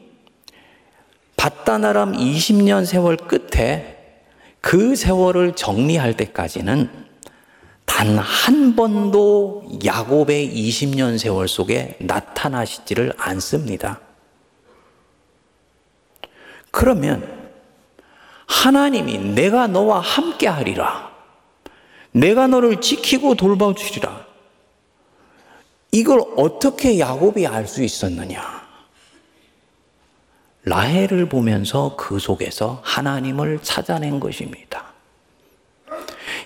바다나람 1.38 2.14
20년 2.14 2.86
세월 2.86 3.18
끝에 3.18 3.98
그 4.62 4.96
세월을 4.96 5.56
정리할 5.56 6.16
때까지는 6.16 7.01
단 7.92 8.18
한 8.18 8.76
번도 8.76 9.80
야곱의 9.86 10.50
20년 10.50 11.18
세월 11.20 11.48
속에 11.50 11.98
나타나시지를 12.00 13.14
않습니다. 13.18 14.00
그러면 16.72 17.52
하나님이 18.48 19.20
내가 19.36 19.68
너와 19.68 20.00
함께 20.00 20.48
하리라. 20.48 21.12
내가 22.14 22.48
너를 22.48 22.80
지키고 22.80 23.36
돌봐주리라. 23.36 24.26
이걸 25.92 26.24
어떻게 26.38 26.98
야곱이 26.98 27.46
알 27.46 27.68
수 27.68 27.84
있었느냐? 27.84 28.62
라헬을 30.64 31.28
보면서 31.28 31.96
그 31.98 32.20
속에서 32.20 32.80
하나님을 32.84 33.60
찾아낸 33.62 34.20
것입니다. 34.20 34.91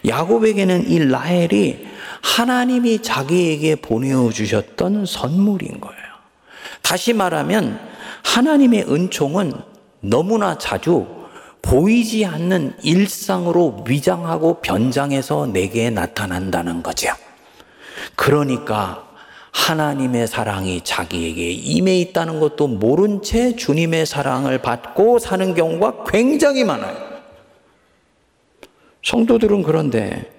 야곱에게는 0.07 0.89
이 0.89 0.99
라헬이 0.99 1.87
하나님이 2.21 3.01
자기에게 3.01 3.75
보내주셨던 3.75 5.05
선물인 5.05 5.79
거예요. 5.79 5.99
다시 6.81 7.13
말하면 7.13 7.79
하나님의 8.23 8.85
은총은 8.89 9.53
너무나 10.01 10.57
자주 10.57 11.07
보이지 11.61 12.25
않는 12.25 12.73
일상으로 12.83 13.83
위장하고 13.87 14.61
변장해서 14.61 15.47
내게 15.47 15.89
나타난다는 15.89 16.83
거죠. 16.83 17.09
그러니까 18.15 19.03
하나님의 19.51 20.27
사랑이 20.27 20.81
자기에게 20.83 21.51
임해 21.51 21.97
있다는 22.01 22.39
것도 22.39 22.67
모른 22.67 23.23
채 23.23 23.55
주님의 23.55 24.05
사랑을 24.05 24.59
받고 24.61 25.17
사는 25.17 25.55
경우가 25.55 26.03
굉장히 26.07 26.63
많아요. 26.63 27.04
성도들은 29.05 29.61
그런데 29.63 30.31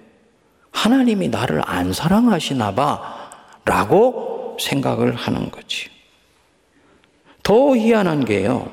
하나님이 0.72 1.28
나를 1.28 1.62
안 1.64 1.92
사랑하시나 1.92 2.74
봐 2.74 3.30
라고 3.64 4.56
생각을 4.60 5.14
하는 5.14 5.50
거지. 5.50 5.88
더 7.42 7.76
희한한 7.76 8.24
게요. 8.24 8.68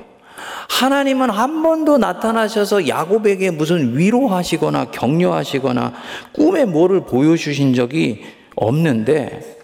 하나님은 0.69 1.29
한 1.29 1.61
번도 1.61 1.99
나타나셔서 1.99 2.87
야곱에게 2.87 3.51
무슨 3.51 3.95
위로하시거나 3.95 4.85
격려하시거나 4.85 5.93
꿈에 6.33 6.65
뭐를 6.65 7.05
보여주신 7.05 7.75
적이 7.75 8.25
없는데 8.55 9.57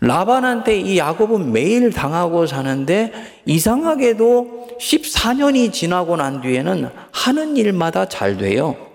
라반한테 0.00 0.78
이 0.78 0.98
야곱은 0.98 1.52
매일 1.52 1.92
당하고 1.92 2.46
사는데 2.46 3.12
이상하게도 3.46 4.76
14년이 4.80 5.72
지나고 5.72 6.16
난 6.16 6.42
뒤에는 6.42 6.90
하는 7.12 7.56
일마다 7.56 8.06
잘 8.06 8.36
돼요. 8.36 8.85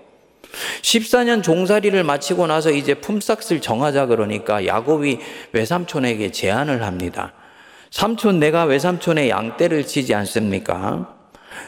14년 0.82 1.42
종살이를 1.42 2.04
마치고 2.04 2.46
나서 2.46 2.70
이제 2.70 2.94
품삯을 2.94 3.60
정하자 3.60 4.06
그러니까 4.06 4.66
야곱이 4.66 5.18
외삼촌에게 5.52 6.30
제안을 6.30 6.82
합니다. 6.82 7.32
삼촌 7.90 8.38
내가 8.38 8.64
외삼촌의 8.64 9.28
양떼를 9.28 9.86
치지 9.86 10.14
않습니까? 10.14 11.14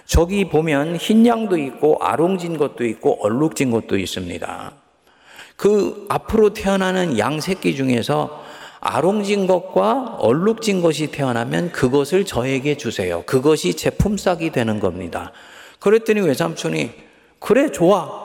저기 0.06 0.48
보면 0.48 0.96
흰 0.96 1.26
양도 1.26 1.58
있고 1.58 1.98
아롱진 2.00 2.56
것도 2.56 2.84
있고 2.86 3.22
얼룩진 3.24 3.70
것도 3.70 3.98
있습니다. 3.98 4.72
그 5.56 6.06
앞으로 6.08 6.52
태어나는 6.52 7.18
양 7.18 7.40
새끼 7.40 7.76
중에서 7.76 8.42
아롱진 8.80 9.46
것과 9.46 10.16
얼룩진 10.18 10.82
것이 10.82 11.06
태어나면 11.08 11.72
그것을 11.72 12.24
저에게 12.24 12.76
주세요. 12.76 13.22
그것이 13.24 13.74
제 13.74 13.90
품삯이 13.90 14.50
되는 14.50 14.80
겁니다. 14.80 15.32
그랬더니 15.78 16.20
외삼촌이 16.20 16.90
그래 17.38 17.70
좋아 17.70 18.23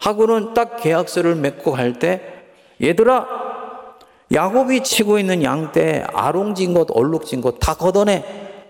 하고는 0.00 0.54
딱 0.54 0.76
계약서를 0.80 1.36
맺고 1.36 1.72
갈 1.72 1.98
때 1.98 2.20
얘들아 2.82 3.26
야곱이 4.32 4.82
치고 4.82 5.18
있는 5.18 5.42
양떼 5.42 6.06
아롱진 6.12 6.72
것 6.74 6.86
얼룩진 6.90 7.40
것 7.40 7.58
다 7.58 7.74
걷어내 7.74 8.24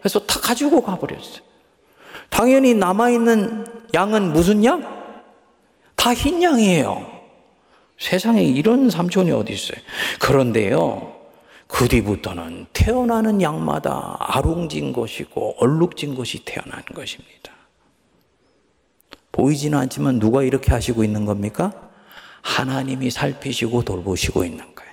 해서 0.04 0.18
다 0.20 0.40
가지고 0.40 0.82
가버렸어요. 0.82 1.42
당연히 2.30 2.74
남아있는 2.74 3.66
양은 3.94 4.32
무슨 4.32 4.64
양? 4.64 5.00
다 5.96 6.14
흰 6.14 6.42
양이에요. 6.42 7.06
세상에 7.98 8.42
이런 8.42 8.88
삼촌이 8.88 9.30
어디 9.32 9.52
있어요? 9.52 9.76
그런데요, 10.20 11.14
그 11.66 11.86
뒤부터는 11.86 12.66
태어나는 12.72 13.42
양마다 13.42 14.16
아롱진 14.18 14.94
것이고 14.94 15.56
얼룩진 15.58 16.14
것이 16.14 16.42
태어나는 16.46 16.84
것입니다. 16.94 17.52
보이지는 19.32 19.78
않지만 19.78 20.18
누가 20.18 20.42
이렇게 20.42 20.72
하시고 20.72 21.04
있는 21.04 21.24
겁니까? 21.24 21.72
하나님이 22.42 23.10
살피시고 23.10 23.82
돌보시고 23.82 24.44
있는 24.44 24.58
거예요. 24.74 24.90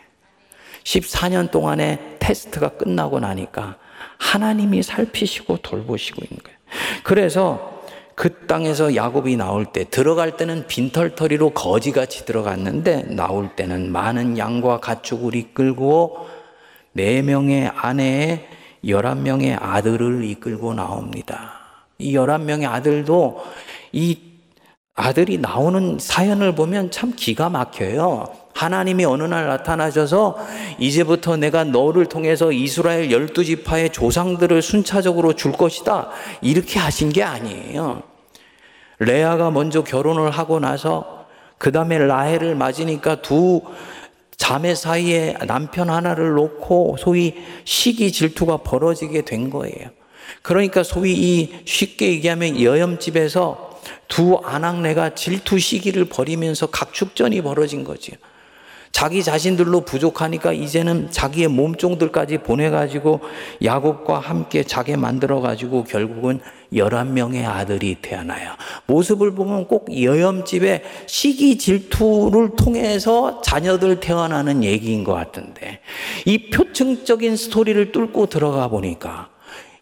14년 0.84 1.52
동안의 1.52 2.18
테스트가 2.20 2.70
끝나고 2.70 3.20
나니까 3.20 3.78
하나님이 4.18 4.84
살피시고 4.84 5.58
돌보시고 5.58 6.24
있는 6.24 6.44
거예요. 6.44 6.58
그래서 7.04 7.78
그 8.16 8.48
땅에서 8.48 8.96
야곱이 8.96 9.38
나올 9.38 9.66
때 9.66 9.84
들어갈 9.84 10.38
때는 10.38 10.66
빈털터리로 10.68 11.52
거지같이 11.52 12.26
들어갔는데 12.26 13.14
나올 13.16 13.56
때는 13.56 13.92
많은 13.92 14.38
양과 14.38 14.80
가축을 14.80 15.36
이끌고 15.36 16.28
네 16.94 17.22
명의 17.22 17.68
아내에 17.68 18.48
열한 18.88 19.22
명의 19.22 19.54
아들을 19.54 20.24
이끌고 20.24 20.74
나옵니다. 20.74 21.54
이 22.00 22.16
열한 22.16 22.46
명의 22.46 22.66
아들도 22.66 23.44
이 23.92 24.18
아들이 24.98 25.38
나오는 25.38 26.00
사연을 26.00 26.56
보면 26.56 26.90
참 26.90 27.14
기가 27.16 27.50
막혀요. 27.50 28.34
하나님이 28.56 29.06
어느 29.06 29.22
날 29.24 29.48
나타나셔서 29.48 30.38
이제부터 30.80 31.38
내가 31.38 31.64
너를 31.64 32.08
통해서 32.08 32.52
이스라엘 32.52 33.12
열두 33.12 33.46
지파의 33.46 33.92
조상들을 33.92 34.60
순차적으로 34.64 35.34
줄 35.34 35.52
것이다. 35.52 36.10
이렇게 36.42 36.80
하신 36.80 37.10
게 37.10 37.22
아니에요. 37.22 38.02
레아가 38.98 39.52
먼저 39.52 39.84
결혼을 39.84 40.32
하고 40.32 40.60
나서 40.60 41.28
그 41.60 41.72
다음에 41.72 42.00
라헬을 42.00 42.56
맞으니까 42.56 43.22
두 43.22 43.62
자매 44.36 44.74
사이에 44.74 45.36
남편 45.46 45.92
하나를 45.92 46.34
놓고 46.34 46.98
소위 46.98 47.36
시기 47.66 48.12
질투가 48.12 48.58
벌어지게 48.58 49.26
된 49.26 49.52
거예요. 49.52 49.90
그러니까 50.42 50.82
소위 50.82 51.14
이 51.14 51.54
쉽게 51.66 52.08
얘기하면 52.08 52.60
여염집에서 52.60 53.67
두 54.08 54.40
아낙네가 54.44 55.16
질투 55.16 55.60
시기를 55.60 56.06
벌이면서 56.06 56.68
각축전이 56.68 57.42
벌어진 57.42 57.84
거지. 57.84 58.14
자기 58.92 59.22
자신들로 59.22 59.82
부족하니까 59.82 60.54
이제는 60.54 61.12
자기의 61.12 61.50
몸종들까지 61.50 62.40
보내가지고 62.40 63.20
야곱과 63.64 64.18
함께 64.18 64.64
자게 64.64 64.96
만들어가지고 64.96 65.84
결국은 65.84 66.40
11명의 66.74 67.46
아들이 67.46 67.98
태어나요. 68.02 68.54
모습을 68.88 69.36
보면 69.36 69.68
꼭 69.68 69.88
여염집에 69.92 70.84
시기 71.06 71.58
질투를 71.58 72.56
통해서 72.58 73.42
자녀들 73.42 74.00
태어나는 74.00 74.64
얘기인 74.64 75.04
것 75.04 75.14
같은데 75.14 75.80
이 76.26 76.50
표층적인 76.50 77.36
스토리를 77.36 77.92
뚫고 77.92 78.26
들어가 78.28 78.68
보니까 78.68 79.30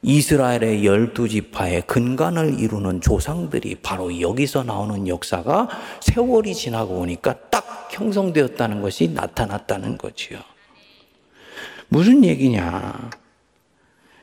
이스라엘의 0.07 0.85
열두 0.85 1.27
지파의 1.27 1.81
근간을 1.87 2.59
이루는 2.59 3.01
조상들이 3.01 3.77
바로 3.81 4.21
여기서 4.21 4.61
나오는 4.61 5.07
역사가 5.07 5.67
세월이 6.01 6.53
지나고 6.53 6.99
오니까 6.99 7.33
딱 7.49 7.87
형성되었다는 7.89 8.83
것이 8.83 9.07
나타났다는 9.07 9.97
거지요. 9.97 10.39
무슨 11.87 12.23
얘기냐? 12.23 13.09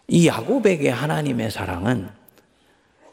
이 0.07 0.29
야곱에게 0.29 0.89
하나님의 0.89 1.51
사랑은 1.51 2.11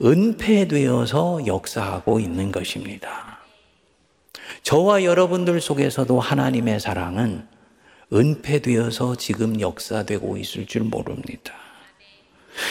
은폐되어서 0.04 1.48
역사하고 1.48 2.20
있는 2.20 2.52
것입니다. 2.52 3.40
저와 4.62 5.06
여러분들 5.06 5.60
속에서도 5.60 6.20
하나님의 6.20 6.80
사랑은 6.80 7.48
은폐되어서 8.14 9.16
지금 9.16 9.60
역사되고 9.60 10.38
있을 10.38 10.68
줄 10.68 10.84
모릅니다. 10.84 11.69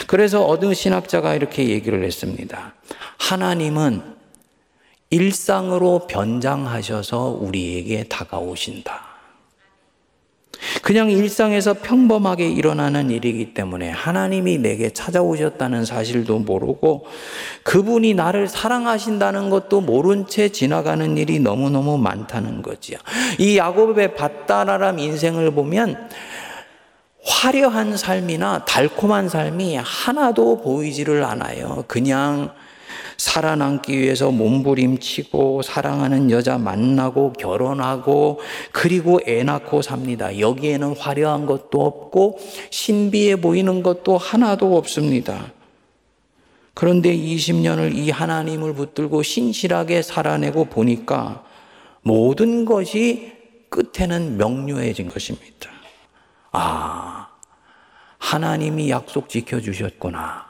그래서 0.07 0.47
어느 0.47 0.75
신학자가 0.75 1.35
이렇게 1.35 1.69
얘기를 1.69 2.05
했습니다. 2.05 2.75
하나님은 3.19 4.03
일상으로 5.11 6.07
변장하셔서 6.07 7.38
우리에게 7.41 8.05
다가오신다. 8.05 9.09
그냥 10.83 11.11
일상에서 11.11 11.75
평범하게 11.75 12.49
일어나는 12.49 13.11
일이기 13.11 13.55
때문에 13.55 13.91
하나님이 13.91 14.59
내게 14.59 14.91
찾아오셨다는 14.91 15.85
사실도 15.85 16.41
모르고 16.41 17.07
그분이 17.62 18.14
나를 18.14 18.49
사랑하신다는 18.49 19.51
것도 19.51 19.81
모른 19.81 20.27
채 20.27 20.49
지나가는 20.49 21.17
일이 21.17 21.38
너무너무 21.38 21.97
많다는 21.99 22.62
거지요. 22.62 22.99
이 23.38 23.57
야곱의 23.57 24.14
밭다라람 24.14 24.99
인생을 24.99 25.53
보면 25.53 26.09
화려한 27.29 27.97
삶이나 27.97 28.64
달콤한 28.64 29.29
삶이 29.29 29.77
하나도 29.77 30.62
보이지를 30.62 31.23
않아요. 31.25 31.85
그냥 31.87 32.51
살아남기 33.19 33.99
위해서 33.99 34.31
몸부림치고 34.31 35.62
사랑하는 35.62 36.31
여자 36.31 36.57
만나고 36.57 37.35
결혼하고 37.35 38.41
그리고 38.73 39.21
애 39.27 39.43
낳고 39.43 39.83
삽니다. 39.83 40.38
여기에는 40.38 40.97
화려한 40.97 41.45
것도 41.45 41.85
없고 41.85 42.38
신비해 42.71 43.37
보이는 43.37 43.83
것도 43.83 44.17
하나도 44.17 44.77
없습니다. 44.77 45.53
그런데 46.75 47.14
20년을 47.14 47.95
이 47.95 48.11
하나님을 48.11 48.73
붙들고 48.75 49.25
신실하게 49.25 50.03
살아내고 50.03 50.67
보니까 50.67 51.45
모든 52.03 52.64
것이 52.64 53.33
끝에는 53.69 54.38
명료해진 54.38 55.09
것입니다. 55.09 55.78
아, 56.53 57.29
하나님이 58.19 58.91
약속 58.91 59.29
지켜주셨구나. 59.29 60.49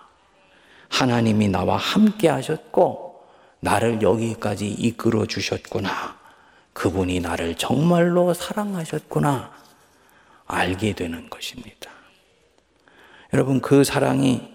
하나님이 0.89 1.49
나와 1.49 1.77
함께 1.77 2.29
하셨고, 2.29 3.27
나를 3.61 4.03
여기까지 4.03 4.69
이끌어 4.69 5.27
주셨구나. 5.27 6.17
그분이 6.73 7.21
나를 7.21 7.57
정말로 7.57 8.33
사랑하셨구나. 8.33 9.53
알게 10.47 10.95
되는 10.95 11.29
것입니다. 11.29 11.91
여러분, 13.35 13.61
그 13.61 13.85
사랑이 13.85 14.55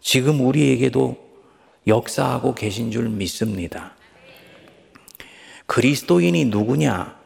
지금 0.00 0.40
우리에게도 0.46 1.30
역사하고 1.86 2.54
계신 2.54 2.90
줄 2.90 3.08
믿습니다. 3.08 3.94
그리스도인이 5.66 6.46
누구냐? 6.46 7.19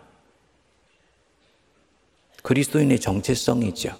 그리스도인의 2.44 3.00
정체성이죠. 3.00 3.98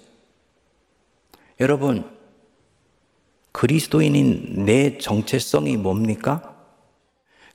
여러분, 1.59 2.15
그리스도인인 3.51 4.65
내 4.65 4.99
정체성이 4.99 5.77
뭡니까? 5.77 6.55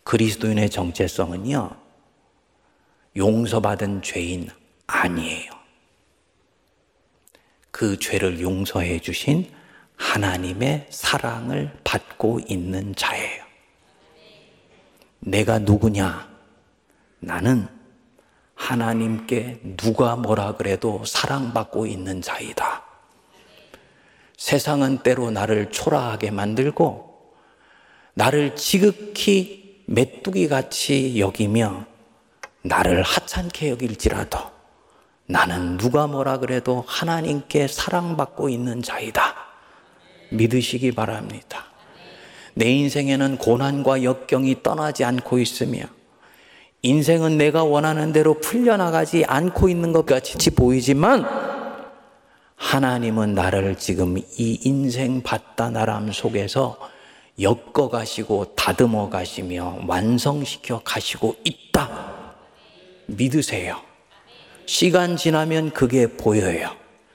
그리스도인의 0.03 0.69
정체성은요, 0.69 1.71
용서받은 3.17 4.03
죄인 4.03 4.49
아니에요. 4.89 5.53
그 7.71 7.97
죄를 7.97 8.41
용서해 8.41 8.99
주신 8.99 9.49
하나님의 9.95 10.89
사랑을 10.91 11.73
받고 11.85 12.41
있는 12.49 12.97
자예요. 12.97 13.45
내가 15.21 15.61
누구냐? 15.61 16.29
나는 17.21 17.80
하나님께 18.61 19.61
누가 19.79 20.17
뭐라 20.17 20.53
그래도 20.57 21.03
사랑받고 21.07 21.87
있는 21.87 22.21
자이다. 22.21 22.85
세상은 24.37 24.99
때로 24.99 25.31
나를 25.31 25.71
초라하게 25.71 26.31
만들고 26.31 27.33
나를 28.15 28.57
지극히 28.57 29.83
메뚜기 29.87 30.49
같이 30.49 31.19
여기며 31.19 31.87
나를 32.63 33.03
하찮게 33.03 33.71
여길지라도 33.71 34.39
나는 35.27 35.79
누가 35.79 36.07
뭐라 36.07 36.39
그래도 36.39 36.85
하나님께 36.87 37.67
사랑받고 37.67 38.51
있는 38.51 38.83
자이다. 38.83 39.37
믿으시기 40.33 40.93
바랍니다. 40.93 41.65
내 42.55 42.71
인생에는 42.71 43.39
고난과 43.39 44.03
역경이 44.03 44.63
떠나지 44.63 45.05
않고 45.05 45.39
있으며 45.39 45.85
인생은 46.83 47.37
내가 47.37 47.65
원하는 47.65 48.13
대로 48.13 48.41
풀려나가지 48.41 49.25
않고 49.27 49.69
있는 49.69 49.93
것 49.93 50.07
같이 50.07 50.51
보이지만 50.51 51.27
하나님은 52.57 53.35
나를 53.35 53.77
지금 53.77 54.17
이 54.19 54.61
인생 54.65 55.23
바다나람 55.23 56.13
속에서 56.13 56.79
엮어 57.41 57.89
가시고 57.89 58.55
다듬어 58.55 59.09
가시며 59.09 59.79
완성시켜 59.87 60.81
가시고 60.85 61.37
있다. 61.45 62.11
믿으세요. 63.07 63.81
시간 64.67 65.17
지나면 65.17 65.71
그게 65.71 66.07
보여요. 66.07 66.71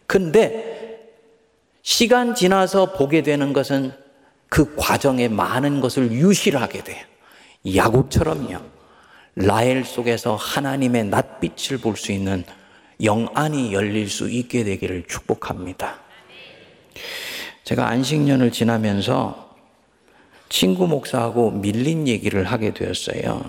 근데 0.08 1.10
시간 1.84 2.36
지나서 2.36 2.94
보게 2.94 3.22
되는 3.22 3.54
것은 3.54 3.94
그 4.50 4.76
과정에 4.76 5.28
많은 5.28 5.82
것을 5.82 6.12
유실하게 6.12 6.84
돼요. 6.84 7.04
야곱처럼요. 7.76 8.75
라헬 9.36 9.84
속에서 9.84 10.36
하나님의 10.36 11.06
낯빛을 11.06 11.80
볼 11.80 11.96
수 11.98 12.12
있는 12.12 12.44
영안이 13.04 13.74
열릴 13.74 14.10
수 14.10 14.30
있게 14.30 14.64
되기를 14.64 15.04
축복합니다. 15.08 16.00
제가 17.66 17.90
안식년을 17.90 18.52
지나면서 18.52 19.54
친구 20.48 20.88
목사하고 20.88 21.52
밀린 21.52 22.08
얘기를 22.08 22.46
하게 22.46 22.74
되었어요. 22.74 23.44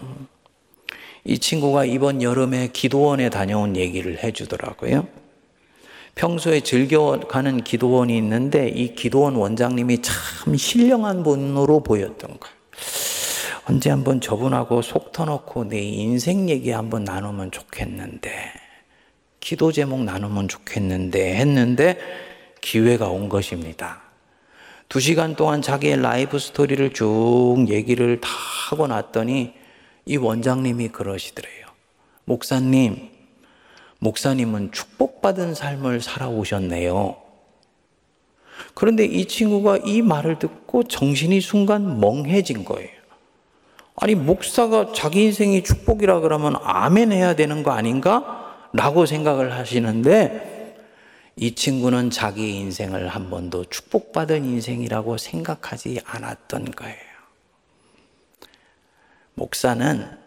이 1.25 1.39
친구가 1.39 1.85
이번 1.85 2.23
여름에 2.23 2.71
기도원에 2.73 3.31
다녀온 3.31 3.77
얘기를 3.77 4.23
해주더라고요. 4.23 5.07
평소에 6.17 6.61
즐겨가는 6.61 7.63
기도원이 7.63 8.17
있는데 8.17 8.69
이 8.69 8.95
기도원 8.95 9.37
원장님이 9.37 10.03
참 10.03 10.57
신령한 10.57 11.23
분으로 11.23 11.81
보였던 11.81 12.41
거예요. 12.41 12.57
언제 13.69 13.91
한번 13.91 14.21
저분하고 14.21 14.81
속 14.81 15.11
터놓고 15.11 15.65
내 15.65 15.81
인생 15.81 16.49
얘기 16.49 16.71
한번 16.71 17.03
나누면 17.03 17.51
좋겠는데, 17.51 18.31
기도 19.41 19.73
제목 19.73 20.05
나누면 20.05 20.47
좋겠는데 20.47 21.35
했는데 21.35 21.99
기회가 22.61 23.09
온 23.09 23.29
것입니다. 23.29 24.03
두 24.89 25.01
시간 25.01 25.35
동안 25.35 25.63
자기의 25.63 26.01
life 26.01 26.39
story를 26.39 26.93
쭉 26.93 27.67
얘기를 27.69 28.21
다 28.21 28.29
하고 28.71 28.87
났더니 28.87 29.53
이 30.05 30.17
원장님이 30.17 30.91
그러시더래요. 30.91 31.67
목사님, 32.25 33.11
목사님은 33.99 34.71
축복받은 34.71 35.55
삶을 35.55 36.03
살아오셨네요. 36.03 37.17
그런데 38.75 39.05
이 39.05 39.27
친구가 39.27 39.79
이 39.79 40.03
말을 40.03 40.39
듣고 40.39 40.85
정신이 40.85 41.41
순간 41.41 41.99
멍해진 41.99 42.65
거예요. 42.65 42.96
아니, 43.97 44.15
목사가 44.15 44.93
자기 44.93 45.25
인생이 45.25 45.63
축복이라 45.63 46.21
그러면 46.21 46.57
아멘 46.63 47.13
해야 47.13 47.35
되는 47.35 47.63
거 47.63 47.71
아닌가? 47.71 48.69
라고 48.73 49.07
생각을 49.07 49.53
하시는데 49.53 50.75
이 51.37 51.55
친구는 51.55 52.11
자기 52.11 52.57
인생을 52.57 53.09
한 53.09 53.31
번도 53.31 53.65
축복받은 53.67 54.45
인생이라고 54.45 55.17
생각하지 55.17 56.01
않았던 56.05 56.73
거예요. 56.73 56.97
목사는 59.35 60.19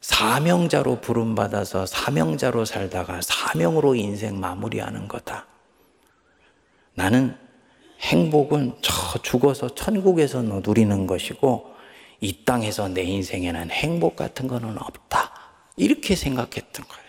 사명자로 0.00 1.00
부름받아서 1.00 1.86
사명자로 1.86 2.64
살다가 2.64 3.20
사명으로 3.22 3.94
인생 3.94 4.38
마무리하는 4.40 5.08
거다. 5.08 5.46
나는 6.94 7.36
행복은 8.00 8.76
저 8.82 9.18
죽어서 9.22 9.74
천국에서 9.74 10.42
누리는 10.42 11.06
것이고 11.06 11.71
이 12.22 12.44
땅에서 12.44 12.88
내 12.88 13.02
인생에는 13.02 13.70
행복 13.70 14.14
같은 14.14 14.46
거는 14.46 14.78
없다. 14.78 15.32
이렇게 15.76 16.14
생각했던 16.14 16.86
거예요. 16.86 17.02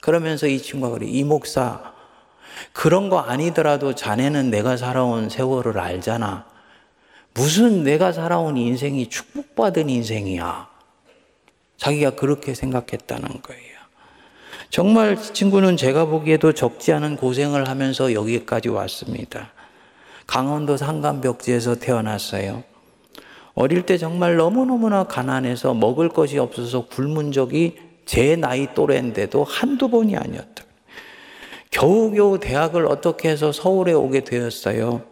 그러면서 0.00 0.46
이 0.46 0.62
친구가 0.62 0.94
그래, 0.98 1.06
이 1.08 1.24
목사, 1.24 1.92
그런 2.72 3.10
거 3.10 3.18
아니더라도 3.18 3.96
자네는 3.96 4.50
내가 4.50 4.76
살아온 4.76 5.28
세월을 5.28 5.80
알잖아. 5.80 6.46
무슨 7.34 7.82
내가 7.82 8.12
살아온 8.12 8.56
인생이 8.56 9.08
축복받은 9.08 9.90
인생이야. 9.90 10.68
자기가 11.76 12.10
그렇게 12.10 12.54
생각했다는 12.54 13.42
거예요. 13.42 13.72
정말 14.70 15.20
친구는 15.20 15.76
제가 15.76 16.04
보기에도 16.04 16.52
적지 16.52 16.92
않은 16.92 17.16
고생을 17.16 17.68
하면서 17.68 18.12
여기까지 18.12 18.68
왔습니다. 18.68 19.50
강원도 20.28 20.76
산간벽지에서 20.76 21.74
태어났어요. 21.76 22.62
어릴 23.54 23.82
때 23.82 23.98
정말 23.98 24.36
너무너무나 24.36 25.04
가난해서 25.04 25.74
먹을 25.74 26.08
것이 26.08 26.38
없어서 26.38 26.86
굶은 26.86 27.32
적이 27.32 27.76
제 28.06 28.36
나이 28.36 28.74
또래인데도 28.74 29.44
한두 29.44 29.88
번이 29.88 30.16
아니었다. 30.16 30.64
겨우겨우 31.70 32.38
대학을 32.38 32.86
어떻게 32.86 33.30
해서 33.30 33.52
서울에 33.52 33.92
오게 33.92 34.24
되었어요. 34.24 35.02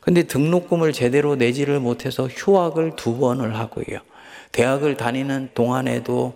근데 0.00 0.24
등록금을 0.24 0.92
제대로 0.92 1.36
내지를 1.36 1.78
못해서 1.80 2.26
휴학을 2.26 2.96
두 2.96 3.18
번을 3.18 3.56
하고요. 3.56 4.00
대학을 4.50 4.96
다니는 4.96 5.50
동안에도 5.54 6.34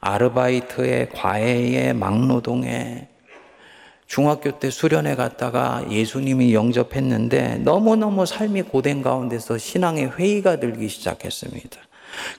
아르바이트에 0.00 1.08
과외에 1.14 1.92
막노동에 1.92 3.08
중학교 4.06 4.58
때 4.58 4.70
수련회 4.70 5.14
갔다가 5.16 5.84
예수님이 5.90 6.54
영접했는데 6.54 7.58
너무너무 7.58 8.26
삶이 8.26 8.62
고된 8.62 9.02
가운데서 9.02 9.58
신앙의 9.58 10.12
회의가 10.12 10.60
들기 10.60 10.88
시작했습니다. 10.88 11.80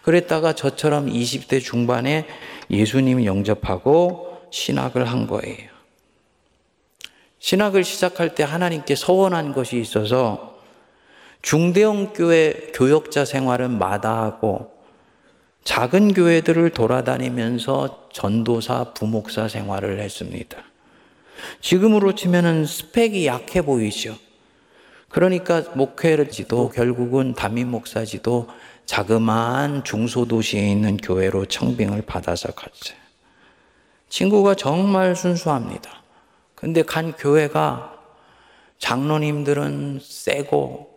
그랬다가 0.03 0.53
저처럼 0.53 1.07
20대 1.07 1.61
중반에 1.61 2.25
예수님 2.69 3.25
영접하고 3.25 4.37
신학을 4.51 5.05
한 5.05 5.27
거예요. 5.27 5.75
신학을 7.39 7.83
시작할 7.83 8.33
때 8.33 8.43
하나님께 8.43 8.95
서원한 8.95 9.53
것이 9.53 9.79
있어서 9.79 10.59
중대형 11.41 12.13
교회 12.13 12.71
교역자 12.73 13.25
생활은 13.25 13.77
마다하고 13.77 14.73
작은 15.63 16.13
교회들을 16.13 16.69
돌아다니면서 16.71 18.09
전도사, 18.13 18.93
부목사 18.93 19.47
생활을 19.47 19.99
했습니다. 19.99 20.57
지금으로 21.61 22.15
치면은 22.15 22.65
스펙이 22.65 23.25
약해 23.27 23.61
보이죠. 23.61 24.17
그러니까 25.09 25.61
목회지도 25.75 26.69
결국은 26.69 27.33
담임 27.33 27.69
목사지도 27.69 28.47
자그마한 28.85 29.83
중소도시에 29.83 30.69
있는 30.69 30.97
교회로 30.97 31.45
청빙을 31.45 32.03
받아서 32.03 32.51
갔어요. 32.51 32.97
친구가 34.09 34.55
정말 34.55 35.15
순수합니다. 35.15 36.03
근데 36.53 36.83
간 36.83 37.13
교회가 37.13 37.97
장로님들은 38.79 39.99
세고 40.01 40.93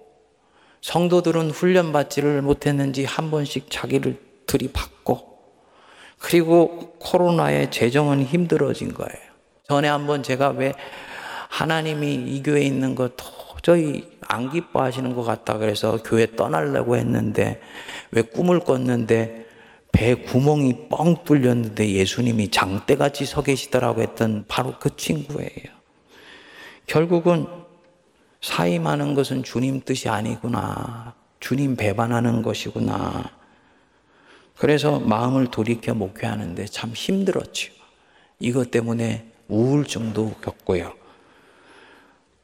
성도들은 0.80 1.50
훈련받지를 1.50 2.42
못했는지 2.42 3.04
한 3.04 3.30
번씩 3.30 3.70
자기를 3.70 4.20
들이받고 4.46 5.38
그리고 6.18 6.94
코로나에 6.98 7.70
재정은 7.70 8.24
힘들어진 8.24 8.94
거예요. 8.94 9.27
전에 9.70 9.86
한번 9.86 10.22
제가 10.22 10.48
왜 10.48 10.72
하나님이 11.50 12.14
이 12.14 12.42
교회에 12.42 12.62
있는 12.62 12.94
거 12.94 13.10
도저히 13.14 14.10
안 14.22 14.50
기뻐하시는 14.50 15.14
것 15.14 15.24
같다 15.24 15.58
그래서 15.58 16.02
교회 16.02 16.24
떠나려고 16.34 16.96
했는데 16.96 17.60
왜 18.10 18.22
꿈을 18.22 18.60
꿨는데 18.60 19.46
배 19.92 20.14
구멍이 20.14 20.88
뻥 20.88 21.22
뚫렸는데 21.22 21.90
예수님이 21.90 22.50
장대같이 22.50 23.26
서 23.26 23.42
계시더라고 23.42 24.00
했던 24.00 24.46
바로 24.48 24.72
그 24.80 24.96
친구예요. 24.96 25.76
결국은 26.86 27.46
사임하는 28.40 29.14
것은 29.14 29.42
주님 29.42 29.82
뜻이 29.84 30.08
아니구나. 30.08 31.14
주님 31.40 31.76
배반하는 31.76 32.40
것이구나. 32.40 33.32
그래서 34.56 34.98
마음을 34.98 35.48
돌이켜 35.48 35.92
목회하는데 35.92 36.64
참 36.64 36.92
힘들었죠. 36.94 37.70
이것 38.38 38.70
때문에 38.70 39.32
우울증도 39.48 40.36
겪고요. 40.42 40.92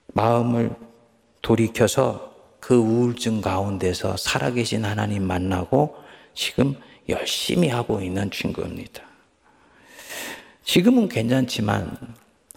마음을 0.09 0.75
돌이켜서 1.43 2.35
그 2.61 2.75
우울증 2.75 3.41
가운데서 3.41 4.17
살아계신 4.17 4.85
하나님 4.85 5.25
만나고 5.25 5.97
지금 6.35 6.77
열심히 7.09 7.69
하고 7.69 8.01
있는 8.01 8.31
친구입니다. 8.31 9.03
지금은 10.65 11.09
괜찮지만 11.09 11.97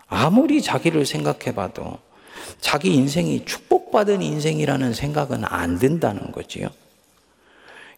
아무리 0.07 0.61
자기를 0.61 1.05
생각해 1.05 1.53
봐도 1.53 1.99
자기 2.61 2.93
인생이 2.93 3.45
축복받은 3.45 4.21
인생이라는 4.21 4.93
생각은 4.93 5.43
안 5.43 5.77
든다는 5.77 6.31
거지요. 6.31 6.69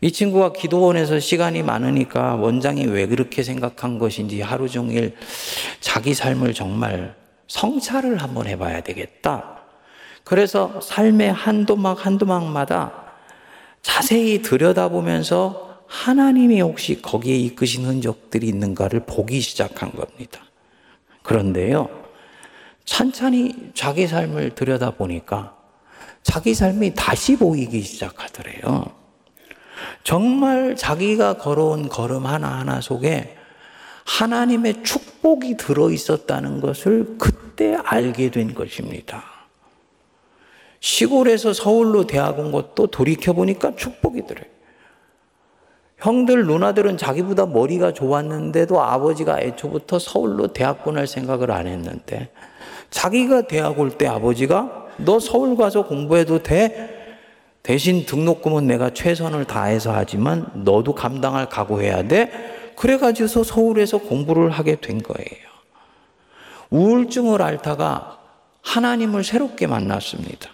이 0.01 0.11
친구가 0.11 0.53
기도원에서 0.53 1.19
시간이 1.19 1.61
많으니까 1.61 2.35
원장이 2.35 2.85
왜 2.85 3.05
그렇게 3.05 3.43
생각한 3.43 3.99
것인지 3.99 4.41
하루 4.41 4.69
종일 4.69 5.15
자기 5.81 6.13
삶을 6.13 6.53
정말 6.53 7.15
성찰을 7.47 8.21
한번 8.21 8.47
해봐야 8.47 8.81
되겠다. 8.81 9.59
그래서 10.23 10.79
삶의 10.81 11.33
한 11.33 11.65
도막 11.65 12.05
한 12.05 12.17
도막마다 12.17 12.93
자세히 13.81 14.41
들여다보면서 14.41 15.83
하나님이 15.87 16.61
혹시 16.61 17.01
거기에 17.01 17.35
이끄신 17.35 17.85
흔적들이 17.85 18.47
있는가를 18.47 19.01
보기 19.05 19.41
시작한 19.41 19.91
겁니다. 19.91 20.39
그런데요, 21.23 21.89
찬찬히 22.85 23.71
자기 23.73 24.07
삶을 24.07 24.55
들여다보니까 24.55 25.55
자기 26.21 26.53
삶이 26.53 26.93
다시 26.95 27.35
보이기 27.35 27.81
시작하더래요. 27.81 28.98
정말 30.09 30.75
자기가 30.75 31.33
걸어온 31.33 31.87
걸음 31.87 32.25
하나하나 32.25 32.81
속에 32.81 33.37
하나님의 34.07 34.81
축복이 34.81 35.55
들어 35.55 35.91
있었다는 35.91 36.61
것을 36.61 37.17
그때 37.19 37.77
알게 37.83 38.31
된 38.31 38.55
것입니다. 38.55 39.23
시골에서 40.79 41.53
서울로 41.53 42.07
대학 42.07 42.39
온 42.39 42.51
것도 42.51 42.87
돌이켜보니까 42.87 43.75
축복이 43.75 44.25
들어요. 44.25 44.45
형들, 45.99 46.47
누나들은 46.47 46.97
자기보다 46.97 47.45
머리가 47.45 47.93
좋았는데도 47.93 48.81
아버지가 48.81 49.41
애초부터 49.41 49.99
서울로 49.99 50.47
대학 50.47 50.83
보낼 50.83 51.05
생각을 51.05 51.51
안 51.51 51.67
했는데 51.67 52.31
자기가 52.89 53.43
대학 53.43 53.79
올 53.79 53.91
때 53.91 54.07
아버지가 54.07 54.87
너 54.97 55.19
서울 55.19 55.55
가서 55.55 55.85
공부해도 55.85 56.41
돼? 56.41 56.98
대신 57.63 58.05
등록금은 58.05 58.67
내가 58.67 58.93
최선을 58.93 59.45
다해서 59.45 59.93
하지만 59.93 60.49
너도 60.53 60.95
감당할 60.95 61.49
각오해야 61.49 62.07
돼. 62.07 62.73
그래가지고서 62.75 63.43
서울에서 63.43 63.99
공부를 63.99 64.49
하게 64.49 64.75
된 64.75 65.03
거예요. 65.03 65.49
우울증을 66.69 67.41
앓다가 67.41 68.19
하나님을 68.61 69.23
새롭게 69.23 69.67
만났습니다. 69.67 70.49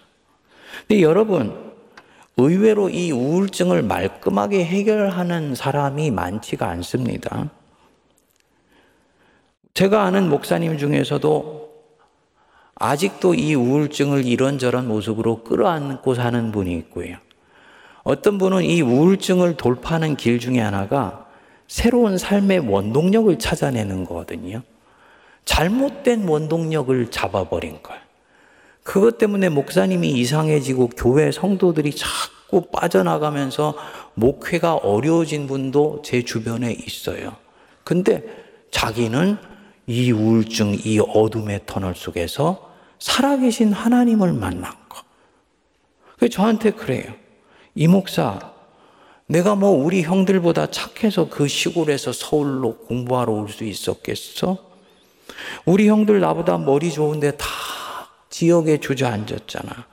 근데 0.88 1.02
여러분, 1.02 1.74
의외로 2.38 2.90
이 2.90 3.12
우울증을 3.12 3.84
말끔하게 3.84 4.66
해결하는 4.66 5.56
사람이 5.56 6.12
많지가 6.12 6.68
않습니다. 6.70 7.50
제가 9.74 10.04
아는 10.04 10.30
목사님 10.30 10.78
중에서도 10.78 11.65
아직도 12.76 13.36
이 13.36 13.56
우울증을 13.56 14.26
이런저런 14.26 14.88
모습으로 14.88 15.44
끌어안고 15.44 16.14
사는 16.14 16.52
분이 16.52 16.74
있고요. 16.78 17.16
어떤 18.04 18.38
분은 18.38 18.64
이 18.64 18.82
우울증을 18.82 19.56
돌파하는 19.58 20.16
길 20.18 20.40
중에 20.40 20.60
하나가 20.60 21.26
새로운 21.68 22.18
삶의 22.18 22.60
원동력을 22.60 23.40
찾아내는 23.40 24.04
거거든요. 24.04 24.62
잘못된 25.46 26.28
원동력을 26.28 27.10
잡아버린 27.12 27.82
거예요. 27.82 28.02
그것 28.84 29.18
때문에 29.18 29.50
목사님이 29.50 30.12
이상해지고 30.12 30.90
교회 30.90 31.32
성도들이 31.32 31.96
자꾸 31.96 32.68
빠져나가면서 32.72 33.76
목회가 34.14 34.76
어려워진 34.76 35.48
분도 35.48 36.02
제 36.04 36.24
주변에 36.24 36.72
있어요. 36.72 37.36
근데 37.84 38.24
자기는 38.70 39.38
이 39.88 40.12
우울증, 40.12 40.76
이 40.84 41.00
어둠의 41.00 41.62
터널 41.66 41.96
속에서 41.96 42.65
살아계신 43.00 43.74
하나님을 43.74 44.34
만난 44.34 44.72
거. 44.90 45.02
그 46.20 46.30
저한테 46.30 46.72
그래요. 46.72 47.14
이 47.76 47.88
목사, 47.88 48.54
내가 49.28 49.56
뭐 49.56 49.72
우리 49.72 50.04
형들보다 50.04 50.68
착해서 50.72 51.30
그 51.30 51.48
시골에서 51.48 52.14
서울로 52.14 52.78
공부하러 52.78 53.34
올 53.34 53.50
수 53.50 53.64
있었겠어? 53.64 54.58
우리 55.66 55.90
형들 55.90 56.20
나보다 56.20 56.58
머리 56.58 56.92
좋은데 56.92 57.32
다 57.32 57.48
지역에 58.30 58.80
주저앉았잖아. 58.80 59.88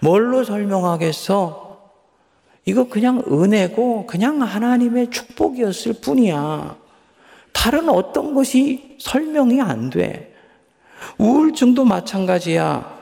뭘로 0.00 0.44
설명하겠어? 0.44 1.66
이거 2.66 2.88
그냥 2.88 3.22
은혜고 3.26 4.06
그냥 4.06 4.42
하나님의 4.42 5.10
축복이었을 5.10 5.94
뿐이야. 6.02 6.76
다른 7.52 7.88
어떤 7.88 8.34
것이 8.34 8.96
설명이 9.00 9.60
안 9.60 9.88
돼. 9.90 10.35
우울증도 11.18 11.84
마찬가지야. 11.84 12.96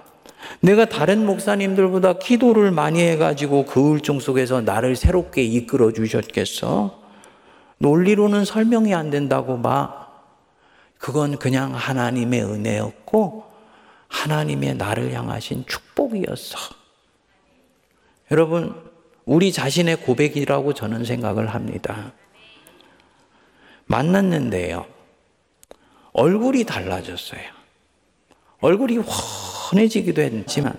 내가 0.61 0.85
다른 0.85 1.27
목사님들보다 1.27 2.15
기도를 2.15 2.71
많이 2.71 3.01
해가지고 3.01 3.67
그 3.67 3.81
우울증 3.81 4.21
속에서 4.21 4.61
나를 4.61 4.97
새롭게 4.97 5.43
이끌어 5.43 5.93
주셨겠어? 5.93 7.03
논리로는 7.79 8.45
설명이 8.45 8.95
안 8.95 9.11
된다고 9.11 9.61
봐. 9.61 10.09
그건 10.99 11.39
그냥 11.39 11.75
하나님의 11.75 12.43
은혜였고 12.45 13.45
하나님의 14.09 14.77
나를 14.77 15.13
향하신 15.13 15.65
축복이었어. 15.67 16.59
여러분, 18.31 18.75
우리 19.27 19.53
자신의 19.53 19.97
고백이라고 19.97 20.73
저는 20.75 21.05
생각을 21.05 21.49
합니다. 21.49 22.13
만났는데요. 23.87 24.87
얼굴이 26.13 26.65
달라졌어요. 26.65 27.64
얼굴이 28.65 28.97
환해지기도 28.97 30.23
했지만 30.23 30.73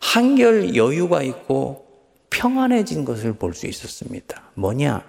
한결 0.00 0.74
여유가 0.74 1.22
있고 1.22 1.86
평안해진 2.28 3.04
것을 3.04 3.34
볼 3.34 3.54
수 3.54 3.68
있었습니다. 3.68 4.42
뭐냐? 4.54 5.04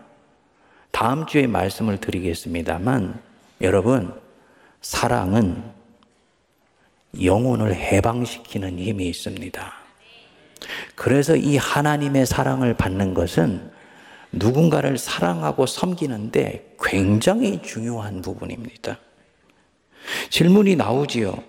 다음 0.91 1.25
주에 1.25 1.47
말씀을 1.47 1.97
드리겠습니다만 1.99 3.19
여러분 3.61 4.13
사랑은 4.81 5.63
영혼을 7.23 7.73
해방시키는 7.73 8.77
힘이 8.77 9.09
있습니다. 9.09 9.73
그래서 10.93 11.35
이 11.35 11.57
하나님의 11.57 12.27
사랑을 12.27 12.75
받는 12.75 13.15
것은 13.15 13.71
누군가를 14.31 14.99
사랑하고 14.99 15.65
섬기는데 15.65 16.75
굉장히 16.83 17.63
중요한 17.63 18.21
부분입니다. 18.21 18.99
질문이 20.29 20.75
나오지요. 20.75 21.48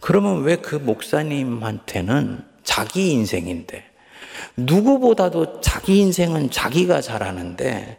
그러면 0.00 0.42
왜 0.42 0.56
그 0.56 0.76
목사님한테는 0.76 2.44
자기 2.62 3.12
인생인데, 3.12 3.84
누구보다도 4.56 5.60
자기 5.60 5.98
인생은 5.98 6.50
자기가 6.50 7.00
잘하는데, 7.00 7.98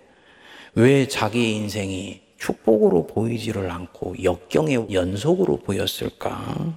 왜 0.76 1.08
자기 1.08 1.56
인생이 1.56 2.22
축복으로 2.38 3.08
보이지를 3.08 3.70
않고 3.70 4.24
역경의 4.24 4.88
연속으로 4.92 5.58
보였을까? 5.58 6.74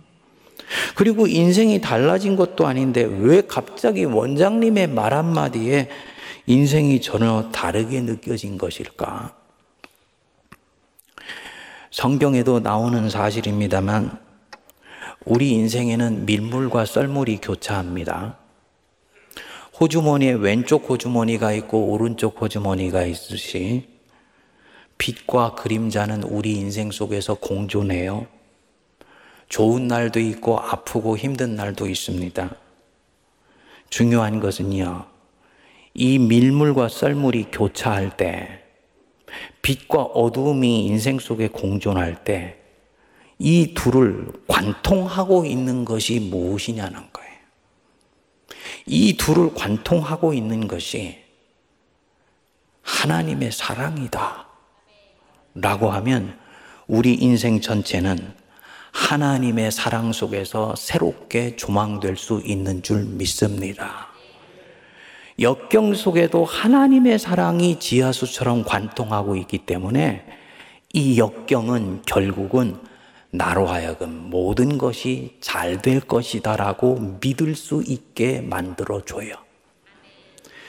그리고 0.97 1.27
인생이 1.27 1.81
달라진 1.81 2.37
것도 2.37 2.67
아닌데 2.67 3.03
왜 3.05 3.43
갑자기 3.43 4.05
원장님의 4.05 4.89
말 4.89 5.13
한마디에 5.13 5.89
인생이 6.47 7.01
전혀 7.01 7.51
다르게 7.53 8.01
느껴진 8.01 8.59
것일까? 8.59 9.35
성경에도 11.91 12.61
나오는 12.61 13.09
사실입니다만 13.11 14.19
우리 15.25 15.51
인생에는 15.51 16.27
밀물과 16.27 16.85
썰물이 16.85 17.39
교차합니다. 17.43 18.39
호주머니에 19.79 20.33
왼쪽 20.33 20.89
호주머니가 20.89 21.53
있고 21.53 21.93
오른쪽 21.93 22.41
호주머니가 22.41 23.05
있듯이 23.05 23.89
빛과 24.99 25.55
그림자는 25.55 26.25
우리 26.25 26.55
인생 26.55 26.91
속에서 26.91 27.35
공존해요. 27.35 28.27
좋은 29.49 29.87
날도 29.87 30.21
있고 30.21 30.59
아프고 30.59 31.17
힘든 31.17 31.57
날도 31.57 31.89
있습니다. 31.89 32.57
중요한 33.91 34.41
것은요, 34.41 35.07
이 35.95 36.19
밀물과 36.19 36.89
썰물이 36.89 37.49
교차할 37.53 38.17
때, 38.17 38.63
빛과 39.61 40.03
어두움이 40.03 40.87
인생 40.87 41.19
속에 41.19 41.49
공존할 41.49 42.25
때, 42.25 42.62
이 43.45 43.75
둘을 43.75 44.29
관통하고 44.47 45.45
있는 45.45 45.85
것이 45.85 46.21
무엇이냐는 46.21 47.01
거예요. 47.13 47.33
이 48.87 49.17
둘을 49.17 49.53
관통하고 49.53 50.33
있는 50.33 50.69
것이 50.69 51.19
하나님의 52.83 53.51
사랑이다. 53.51 54.47
라고 55.57 55.91
하면 55.91 56.39
우리 56.87 57.15
인생 57.15 57.61
전체는 57.61 58.33
하나님의 58.93 59.73
사랑 59.73 60.13
속에서 60.13 60.77
새롭게 60.77 61.57
조망될 61.57 62.17
수 62.17 62.41
있는 62.45 62.81
줄 62.85 63.03
믿습니다. 63.03 64.07
역경 65.41 65.95
속에도 65.95 66.45
하나님의 66.45 67.19
사랑이 67.19 67.81
지하수처럼 67.81 68.63
관통하고 68.63 69.35
있기 69.35 69.59
때문에 69.67 70.25
이 70.93 71.19
역경은 71.19 72.03
결국은 72.07 72.92
나로 73.35 73.67
하여금 73.67 74.11
모든 74.29 74.77
것이 74.77 75.39
잘 75.41 75.81
될 75.81 76.01
것이다라고 76.01 77.19
믿을 77.21 77.55
수 77.55 77.83
있게 77.87 78.43
만들어 78.43 79.05
줘요. 79.05 79.35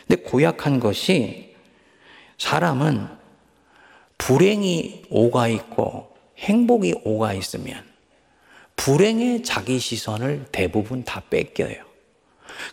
근데 0.07 0.21
고약한 0.23 0.79
것이 0.79 1.55
사람은 2.37 3.07
불행이 4.17 5.03
오가 5.09 5.49
있고 5.49 6.15
행복이 6.37 7.01
오가 7.03 7.33
있으면 7.33 7.83
불행의 8.77 9.43
자기 9.43 9.77
시선을 9.77 10.45
대부분 10.51 11.03
다 11.03 11.21
뺏겨요. 11.29 11.83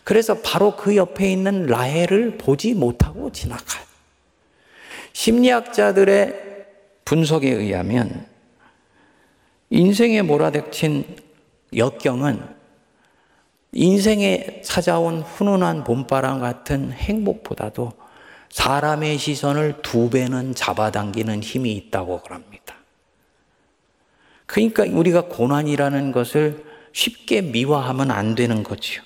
그래서 0.05 0.41
바로 0.41 0.75
그 0.77 0.95
옆에 0.95 1.31
있는 1.31 1.65
라헬을 1.65 2.37
보지 2.37 2.73
못하고 2.75 3.31
지나가요. 3.31 3.83
심리학자들의 5.11 6.65
분석에 7.03 7.49
의하면 7.49 8.30
인생에 9.73 10.21
몰아닥친 10.21 11.05
역경은 11.73 12.41
인생에 13.71 14.61
찾아온 14.65 15.21
훈훈한 15.21 15.85
봄바람 15.85 16.41
같은 16.41 16.91
행복보다도 16.91 17.93
사람의 18.49 19.17
시선을 19.17 19.81
두 19.81 20.09
배는 20.09 20.55
잡아당기는 20.55 21.41
힘이 21.41 21.71
있다고 21.71 22.21
그럽니다. 22.21 22.75
그러니까 24.45 24.83
우리가 24.83 25.27
고난이라는 25.27 26.11
것을 26.11 26.65
쉽게 26.91 27.39
미화하면 27.41 28.11
안 28.11 28.35
되는 28.35 28.63
거지요. 28.63 29.01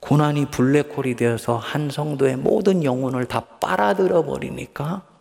고난이 0.00 0.46
블랙홀이 0.46 1.14
되어서 1.14 1.56
한 1.56 1.88
성도의 1.88 2.34
모든 2.36 2.82
영혼을 2.82 3.26
다 3.26 3.38
빨아들여 3.60 4.24
버리니까 4.24 5.11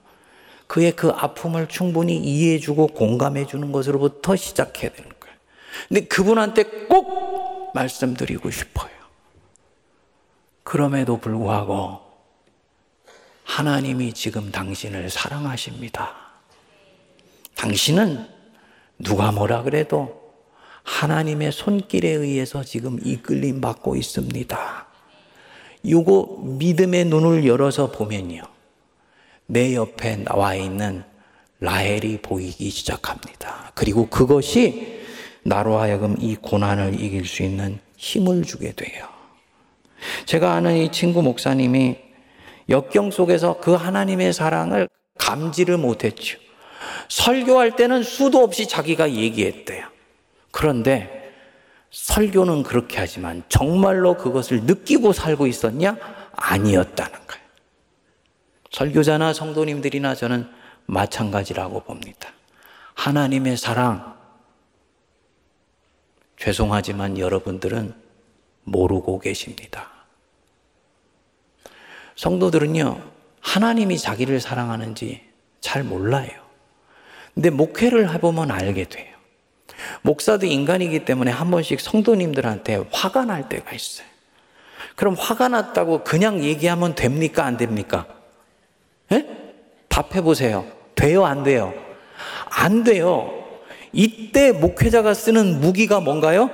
그의 0.71 0.95
그 0.95 1.09
아픔을 1.09 1.67
충분히 1.67 2.15
이해해주고 2.15 2.87
공감해주는 2.87 3.73
것으로부터 3.73 4.37
시작해야 4.37 4.89
되는 4.93 5.11
거예요. 5.19 5.35
근데 5.89 6.05
그분한테 6.05 6.63
꼭 6.87 7.73
말씀드리고 7.75 8.49
싶어요. 8.51 8.89
그럼에도 10.63 11.17
불구하고 11.17 11.99
하나님이 13.43 14.13
지금 14.13 14.49
당신을 14.49 15.09
사랑하십니다. 15.09 16.15
당신은 17.55 18.25
누가 18.97 19.33
뭐라 19.33 19.63
그래도 19.63 20.31
하나님의 20.83 21.51
손길에 21.51 22.11
의해서 22.11 22.63
지금 22.63 22.97
이끌림 23.03 23.59
받고 23.59 23.97
있습니다. 23.97 24.87
요거 25.89 26.43
믿음의 26.45 27.05
눈을 27.05 27.45
열어서 27.45 27.91
보면요. 27.91 28.60
내 29.51 29.75
옆에 29.75 30.15
나와 30.23 30.55
있는 30.55 31.03
라헬이 31.59 32.19
보이기 32.21 32.69
시작합니다. 32.69 33.73
그리고 33.75 34.07
그것이 34.07 35.01
나로 35.43 35.77
하여금 35.77 36.15
이 36.21 36.35
고난을 36.35 37.01
이길 37.01 37.25
수 37.25 37.43
있는 37.43 37.79
힘을 37.97 38.45
주게 38.45 38.71
돼요. 38.71 39.09
제가 40.25 40.53
아는 40.53 40.77
이 40.77 40.89
친구 40.93 41.21
목사님이 41.21 41.97
역경 42.69 43.11
속에서 43.11 43.59
그 43.59 43.73
하나님의 43.73 44.31
사랑을 44.31 44.87
감지를 45.17 45.77
못했죠. 45.77 46.39
설교할 47.09 47.75
때는 47.75 48.03
수도 48.03 48.39
없이 48.39 48.69
자기가 48.69 49.11
얘기했대요. 49.11 49.85
그런데 50.51 51.33
설교는 51.91 52.63
그렇게 52.63 52.99
하지만 52.99 53.43
정말로 53.49 54.15
그것을 54.15 54.61
느끼고 54.63 55.11
살고 55.11 55.45
있었냐? 55.45 55.97
아니었다는 56.37 57.11
거예요. 57.27 57.40
설교자나 58.71 59.33
성도님들이나 59.33 60.15
저는 60.15 60.49
마찬가지라고 60.85 61.81
봅니다. 61.81 62.29
하나님의 62.95 63.57
사랑, 63.57 64.17
죄송하지만 66.37 67.17
여러분들은 67.17 67.93
모르고 68.63 69.19
계십니다. 69.19 69.89
성도들은요, 72.15 73.01
하나님이 73.41 73.97
자기를 73.97 74.39
사랑하는지 74.39 75.21
잘 75.59 75.83
몰라요. 75.83 76.29
근데 77.33 77.49
목회를 77.49 78.13
해보면 78.13 78.51
알게 78.51 78.85
돼요. 78.85 79.15
목사도 80.01 80.45
인간이기 80.45 81.05
때문에 81.05 81.31
한 81.31 81.49
번씩 81.49 81.79
성도님들한테 81.79 82.85
화가 82.91 83.25
날 83.25 83.49
때가 83.49 83.71
있어요. 83.73 84.07
그럼 84.95 85.15
화가 85.17 85.47
났다고 85.47 86.03
그냥 86.03 86.43
얘기하면 86.43 86.95
됩니까? 86.95 87.45
안 87.45 87.57
됩니까? 87.57 88.20
예? 89.11 89.27
답해 89.87 90.21
보세요. 90.21 90.65
돼요? 90.95 91.25
안 91.25 91.43
돼요? 91.43 91.73
안 92.49 92.83
돼요. 92.83 93.31
이때 93.93 94.51
목회자가 94.51 95.13
쓰는 95.13 95.59
무기가 95.59 95.99
뭔가요? 95.99 96.49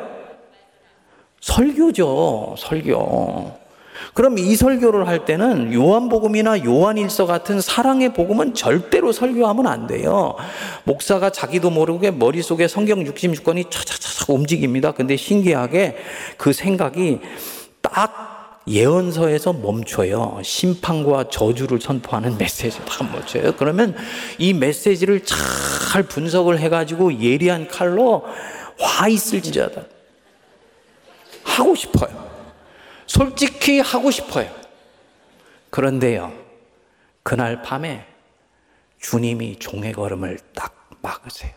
설교죠. 1.41 2.55
설교. 2.57 3.67
그럼 4.13 4.37
이 4.37 4.55
설교를 4.55 5.07
할 5.07 5.25
때는 5.25 5.73
요한복음이나 5.73 6.65
요한일서 6.65 7.25
같은 7.25 7.61
사랑의 7.61 8.13
복음은 8.13 8.53
절대로 8.53 9.11
설교하면 9.11 9.67
안 9.67 9.87
돼요. 9.87 10.35
목사가 10.83 11.29
자기도 11.29 11.69
모르게 11.69 12.11
머릿속에 12.11 12.67
성경 12.67 13.03
66권이 13.03 13.69
차차차차 13.69 14.33
움직입니다. 14.33 14.91
근데 14.91 15.15
신기하게 15.15 15.97
그 16.37 16.53
생각이 16.53 17.19
딱 17.81 18.36
예언서에서 18.67 19.53
멈춰요. 19.53 20.41
심판과 20.43 21.29
저주를 21.29 21.79
선포하는 21.79 22.37
메시지가 22.37 23.03
멈춰요. 23.05 23.55
그러면 23.55 23.95
이 24.37 24.53
메시지를 24.53 25.23
잘 25.23 26.03
분석을 26.03 26.59
해가지고 26.59 27.21
예리한 27.21 27.67
칼로 27.67 28.25
화 28.77 29.07
있을지어다. 29.07 29.83
하고 31.43 31.75
싶어요. 31.75 32.27
솔직히 33.05 33.79
하고 33.79 34.11
싶어요. 34.11 34.53
그런데요, 35.69 36.33
그날 37.23 37.61
밤에 37.61 38.05
주님이 38.99 39.59
종의 39.59 39.93
걸음을 39.93 40.39
딱 40.53 40.89
막으세요. 41.01 41.51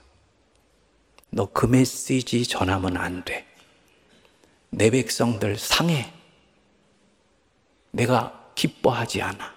너 1.30 1.46
그 1.52 1.66
메시지 1.66 2.44
전하면 2.46 2.96
안 2.96 3.24
돼. 3.24 3.46
내 4.70 4.90
백성들 4.90 5.58
상해. 5.58 6.12
내가 7.90 8.50
기뻐하지 8.54 9.22
않아. 9.22 9.54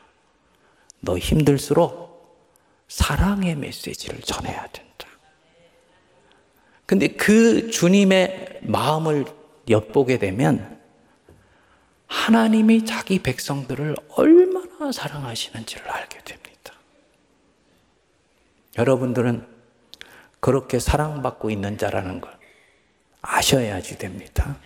너 1.00 1.18
힘들수록 1.18 2.14
사랑의 2.88 3.56
메시지를 3.56 4.22
전해야 4.22 4.68
된다. 4.68 5.08
근데 6.86 7.08
그 7.08 7.72
주님의 7.72 8.60
마음을 8.64 9.26
엿보게 9.70 10.20
되면 10.20 10.80
하나님이 12.08 12.86
자기 12.86 13.20
백성들을 13.20 13.96
얼마나 14.10 14.92
사랑하시는지를 14.92 15.90
알게 15.90 16.20
됩니다. 16.20 16.74
여러분들은 18.78 19.48
그렇게 20.40 20.80
사랑받고 20.80 21.50
있는 21.50 21.78
자라는 21.78 22.22
걸 22.22 22.38
아셔야지 23.22 23.98
됩니다. 23.98 24.58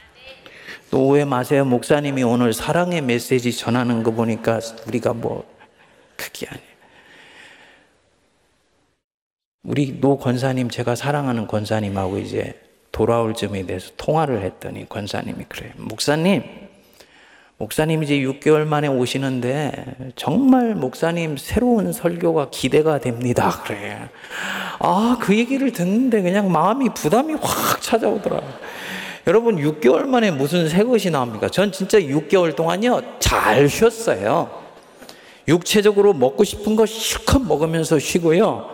또 0.89 1.07
오해 1.07 1.25
마세요. 1.25 1.65
목사님이 1.65 2.23
오늘 2.23 2.53
사랑의 2.53 3.01
메시지 3.01 3.51
전하는 3.51 4.03
거 4.03 4.11
보니까 4.11 4.59
우리가 4.88 5.13
뭐 5.13 5.45
그게 6.15 6.47
아니에요. 6.47 6.67
우리 9.63 9.99
노 9.99 10.17
권사님 10.17 10.69
제가 10.69 10.95
사랑하는 10.95 11.47
권사님하고 11.47 12.19
이제 12.19 12.57
돌아올 12.93 13.33
점에 13.33 13.65
대해서 13.65 13.91
통화를 13.97 14.41
했더니 14.43 14.88
권사님이 14.88 15.45
그래요. 15.49 15.73
목사님, 15.75 16.43
목사님 17.57 18.01
이제 18.01 18.15
6개월 18.19 18.65
만에 18.65 18.88
오시는데 18.88 20.13
정말 20.15 20.73
목사님 20.73 21.35
새로운 21.35 21.91
설교가 21.91 22.49
기대가 22.49 22.99
됩니다. 22.99 23.61
그래. 23.67 24.09
아, 24.79 25.17
그 25.19 25.38
얘기를 25.38 25.71
듣는데 25.71 26.21
그냥 26.21 26.49
마음이 26.49 26.89
부담이 26.93 27.33
확 27.33 27.81
찾아오더라고요. 27.81 28.76
여러분 29.28 29.57
6개월 29.57 30.05
만에 30.05 30.32
무슨 30.32 30.69
새 30.69 30.84
것이 30.84 31.09
나옵니까? 31.09 31.49
전 31.49 31.71
진짜 31.71 31.99
6개월 31.99 32.55
동안요 32.55 33.01
잘 33.19 33.67
쉬었어요. 33.67 34.49
육체적으로 35.49 36.13
먹고 36.13 36.45
싶은 36.45 36.78
거 36.78 36.86
실컷 36.86 37.39
먹으면서 37.41 37.99
쉬고요. 37.99 38.69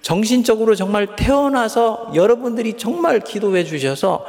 정신적으로 0.00 0.76
정말 0.76 1.16
태어나서 1.16 2.12
여러분들이 2.14 2.74
정말 2.76 3.20
기도해 3.20 3.64
주셔서 3.64 4.24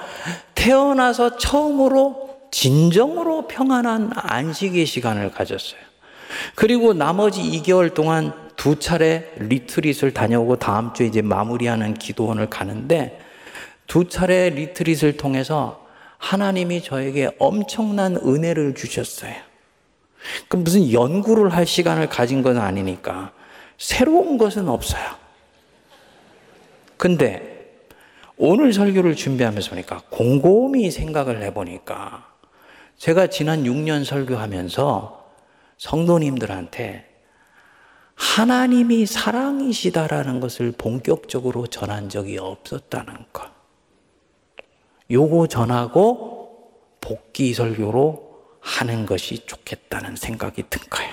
태어나서 0.56 1.38
처음으로 1.38 2.32
진정으로 2.52 3.48
평안한 3.48 4.12
안식의 4.14 4.86
시간을 4.86 5.32
가졌어요. 5.32 5.80
그리고 6.56 6.94
나머지 6.94 7.42
2개월 7.42 7.94
동안 7.94 8.34
두 8.56 8.80
차례 8.80 9.32
리트릿을 9.38 10.14
다녀오고 10.14 10.58
다음 10.58 10.94
주에 10.94 11.08
이제 11.08 11.22
마무리하는 11.22 11.94
기도원을 11.94 12.50
가는데 12.50 13.20
두 13.92 14.08
차례 14.08 14.50
리트릿을 14.52 15.18
통해서 15.18 15.86
하나님이 16.18 16.82
저에게 16.82 17.36
엄청난 17.40 18.16
은혜를 18.16 18.74
주셨어요. 18.74 19.36
그 20.48 20.56
무슨 20.56 20.94
연구를 20.94 21.50
할 21.50 21.66
시간을 21.66 22.08
가진 22.08 22.42
건 22.42 22.58
아니니까 22.58 23.34
새로운 23.78 24.38
것은 24.38 24.70
없어요. 24.70 25.04
근데 26.96 27.84
오늘 28.38 28.72
설교를 28.72 29.18
준비하면서 29.18 29.72
보니까 29.72 30.04
곰곰이 30.10 30.90
생각을 30.90 31.44
해보니까 31.44 32.32
제가 32.96 33.28
지난 33.28 33.66
6년 33.66 34.06
설교하면서 34.06 35.32
성도님들한테 35.78 37.10
하나님이 38.16 39.06
사랑이시다라는 39.06 40.40
것을 40.40 40.72
본격적으로 40.78 41.68
전한 41.68 42.08
적이 42.08 42.38
없었다는 42.38 43.26
것. 43.34 43.61
요거 45.12 45.48
전하고 45.48 46.72
복귀 47.02 47.54
설교로 47.54 48.32
하는 48.62 49.06
것이 49.06 49.46
좋겠다는 49.46 50.16
생각이 50.16 50.64
든 50.70 50.82
거예요. 50.90 51.12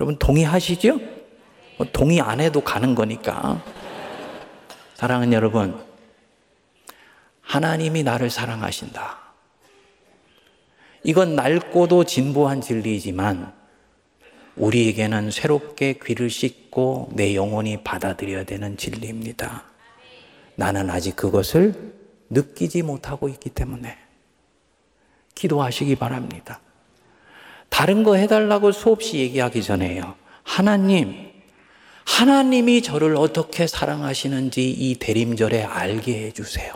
여러분 0.00 0.18
동의하시죠? 0.18 0.98
뭐 1.76 1.86
동의 1.92 2.20
안 2.20 2.40
해도 2.40 2.60
가는 2.60 2.94
거니까. 2.94 3.62
사랑하는 4.94 5.32
여러분, 5.32 5.78
하나님이 7.42 8.02
나를 8.04 8.30
사랑하신다. 8.30 9.18
이건 11.02 11.36
낡고도 11.36 12.04
진보한 12.04 12.60
진리이지만 12.60 13.52
우리에게는 14.56 15.30
새롭게 15.30 15.98
귀를 16.02 16.30
씻고 16.30 17.10
내 17.12 17.34
영혼이 17.34 17.82
받아들여야 17.84 18.44
되는 18.44 18.76
진리입니다. 18.76 19.64
나는 20.54 20.88
아직 20.88 21.16
그것을 21.16 22.03
느끼지 22.34 22.82
못하고 22.82 23.28
있기 23.28 23.50
때문에 23.50 23.96
기도하시기 25.34 25.96
바랍니다. 25.96 26.60
다른 27.68 28.04
거 28.04 28.14
해달라고 28.14 28.72
수없이 28.72 29.18
얘기하기 29.18 29.62
전에요. 29.62 30.14
하나님, 30.42 31.32
하나님이 32.04 32.82
저를 32.82 33.16
어떻게 33.16 33.66
사랑하시는지 33.66 34.70
이 34.70 34.94
대림절에 34.96 35.64
알게 35.64 36.26
해주세요. 36.26 36.74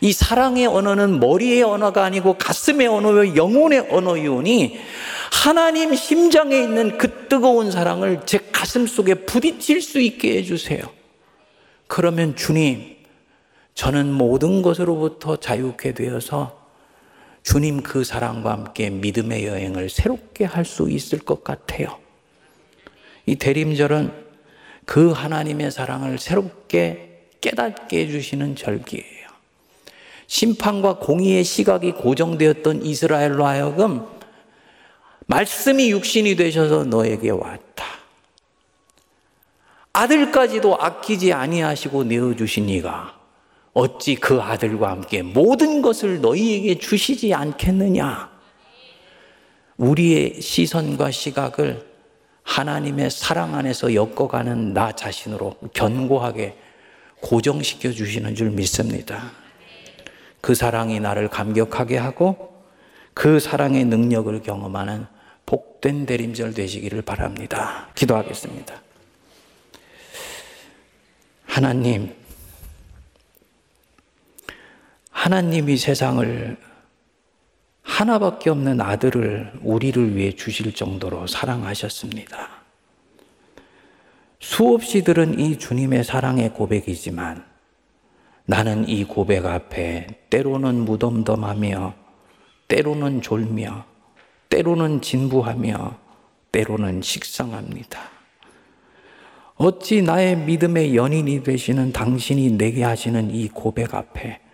이 0.00 0.12
사랑의 0.12 0.66
언어는 0.66 1.20
머리의 1.20 1.62
언어가 1.62 2.04
아니고 2.04 2.34
가슴의 2.34 2.86
언어요, 2.88 3.36
영혼의 3.36 3.88
언어이오니 3.90 4.78
하나님 5.32 5.94
심장에 5.94 6.56
있는 6.58 6.98
그 6.98 7.28
뜨거운 7.28 7.70
사랑을 7.70 8.22
제 8.26 8.38
가슴 8.52 8.86
속에 8.86 9.14
부딪힐 9.14 9.80
수 9.80 10.00
있게 10.00 10.38
해주세요. 10.38 10.82
그러면 11.86 12.34
주님, 12.36 12.95
저는 13.76 14.10
모든 14.10 14.62
것으로부터 14.62 15.36
자유케 15.36 15.92
되어서 15.92 16.66
주님 17.42 17.82
그 17.82 18.02
사랑과 18.02 18.50
함께 18.52 18.90
믿음의 18.90 19.46
여행을 19.46 19.90
새롭게 19.90 20.44
할 20.44 20.64
수 20.64 20.90
있을 20.90 21.20
것 21.20 21.44
같아요. 21.44 21.98
이 23.26 23.36
대림절은 23.36 24.12
그 24.86 25.12
하나님의 25.12 25.70
사랑을 25.70 26.18
새롭게 26.18 27.28
깨닫게 27.40 28.00
해주시는 28.00 28.56
절기예요. 28.56 29.26
심판과 30.26 30.98
공의의 30.98 31.44
시각이 31.44 31.92
고정되었던 31.92 32.82
이스라엘로 32.84 33.46
하여금 33.46 34.06
말씀이 35.26 35.90
육신이 35.90 36.34
되셔서 36.36 36.84
너에게 36.84 37.30
왔다. 37.30 37.84
아들까지도 39.92 40.80
아끼지 40.80 41.32
아니하시고 41.32 42.04
내어 42.04 42.34
주신 42.34 42.68
이가 42.68 43.15
어찌 43.76 44.14
그 44.14 44.40
아들과 44.40 44.90
함께 44.90 45.20
모든 45.20 45.82
것을 45.82 46.22
너희에게 46.22 46.78
주시지 46.78 47.34
않겠느냐? 47.34 48.30
우리의 49.76 50.40
시선과 50.40 51.10
시각을 51.10 51.86
하나님의 52.42 53.10
사랑 53.10 53.54
안에서 53.54 53.94
엮어가는 53.94 54.72
나 54.72 54.92
자신으로 54.92 55.56
견고하게 55.74 56.56
고정시켜 57.20 57.92
주시는 57.92 58.34
줄 58.34 58.48
믿습니다. 58.48 59.30
그 60.40 60.54
사랑이 60.54 60.98
나를 60.98 61.28
감격하게 61.28 61.98
하고 61.98 62.64
그 63.12 63.38
사랑의 63.38 63.84
능력을 63.84 64.40
경험하는 64.40 65.04
복된 65.44 66.06
대림절 66.06 66.54
되시기를 66.54 67.02
바랍니다. 67.02 67.88
기도하겠습니다. 67.94 68.74
하나님, 71.44 72.14
하나님이 75.26 75.76
세상을 75.76 76.56
하나밖에 77.82 78.48
없는 78.48 78.80
아들을 78.80 79.54
우리를 79.60 80.14
위해 80.14 80.30
주실 80.30 80.72
정도로 80.72 81.26
사랑하셨습니다. 81.26 82.48
수없이 84.38 85.02
들은 85.02 85.40
이 85.40 85.58
주님의 85.58 86.04
사랑의 86.04 86.52
고백이지만 86.52 87.44
나는 88.44 88.88
이 88.88 89.02
고백 89.02 89.46
앞에 89.46 90.06
때로는 90.30 90.84
무덤덤하며 90.84 91.94
때로는 92.68 93.20
졸며 93.20 93.84
때로는 94.48 95.00
진부하며 95.00 95.98
때로는 96.52 97.02
식상합니다. 97.02 97.98
어찌 99.56 100.02
나의 100.02 100.36
믿음의 100.36 100.94
연인이 100.94 101.42
되시는 101.42 101.90
당신이 101.90 102.52
내게 102.52 102.84
하시는 102.84 103.34
이 103.34 103.48
고백 103.48 103.92
앞에 103.92 104.45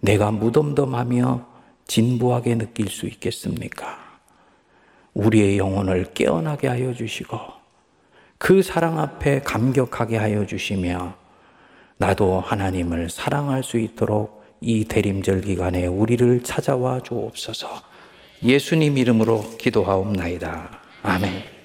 내가 0.00 0.30
무덤덤하며 0.30 1.46
진부하게 1.86 2.56
느낄 2.56 2.88
수 2.88 3.06
있겠습니까? 3.06 3.98
우리의 5.14 5.58
영혼을 5.58 6.12
깨어나게 6.14 6.68
하여 6.68 6.94
주시고 6.94 7.38
그 8.38 8.62
사랑 8.62 8.98
앞에 8.98 9.40
감격하게 9.40 10.16
하여 10.16 10.46
주시며 10.46 11.14
나도 11.98 12.40
하나님을 12.40 13.10
사랑할 13.10 13.62
수 13.62 13.78
있도록 13.78 14.42
이 14.60 14.84
대림절 14.84 15.42
기간에 15.42 15.86
우리를 15.86 16.42
찾아와 16.42 17.00
주옵소서 17.02 17.68
예수님 18.42 18.96
이름으로 18.96 19.58
기도하옵나이다. 19.58 20.80
아멘. 21.02 21.59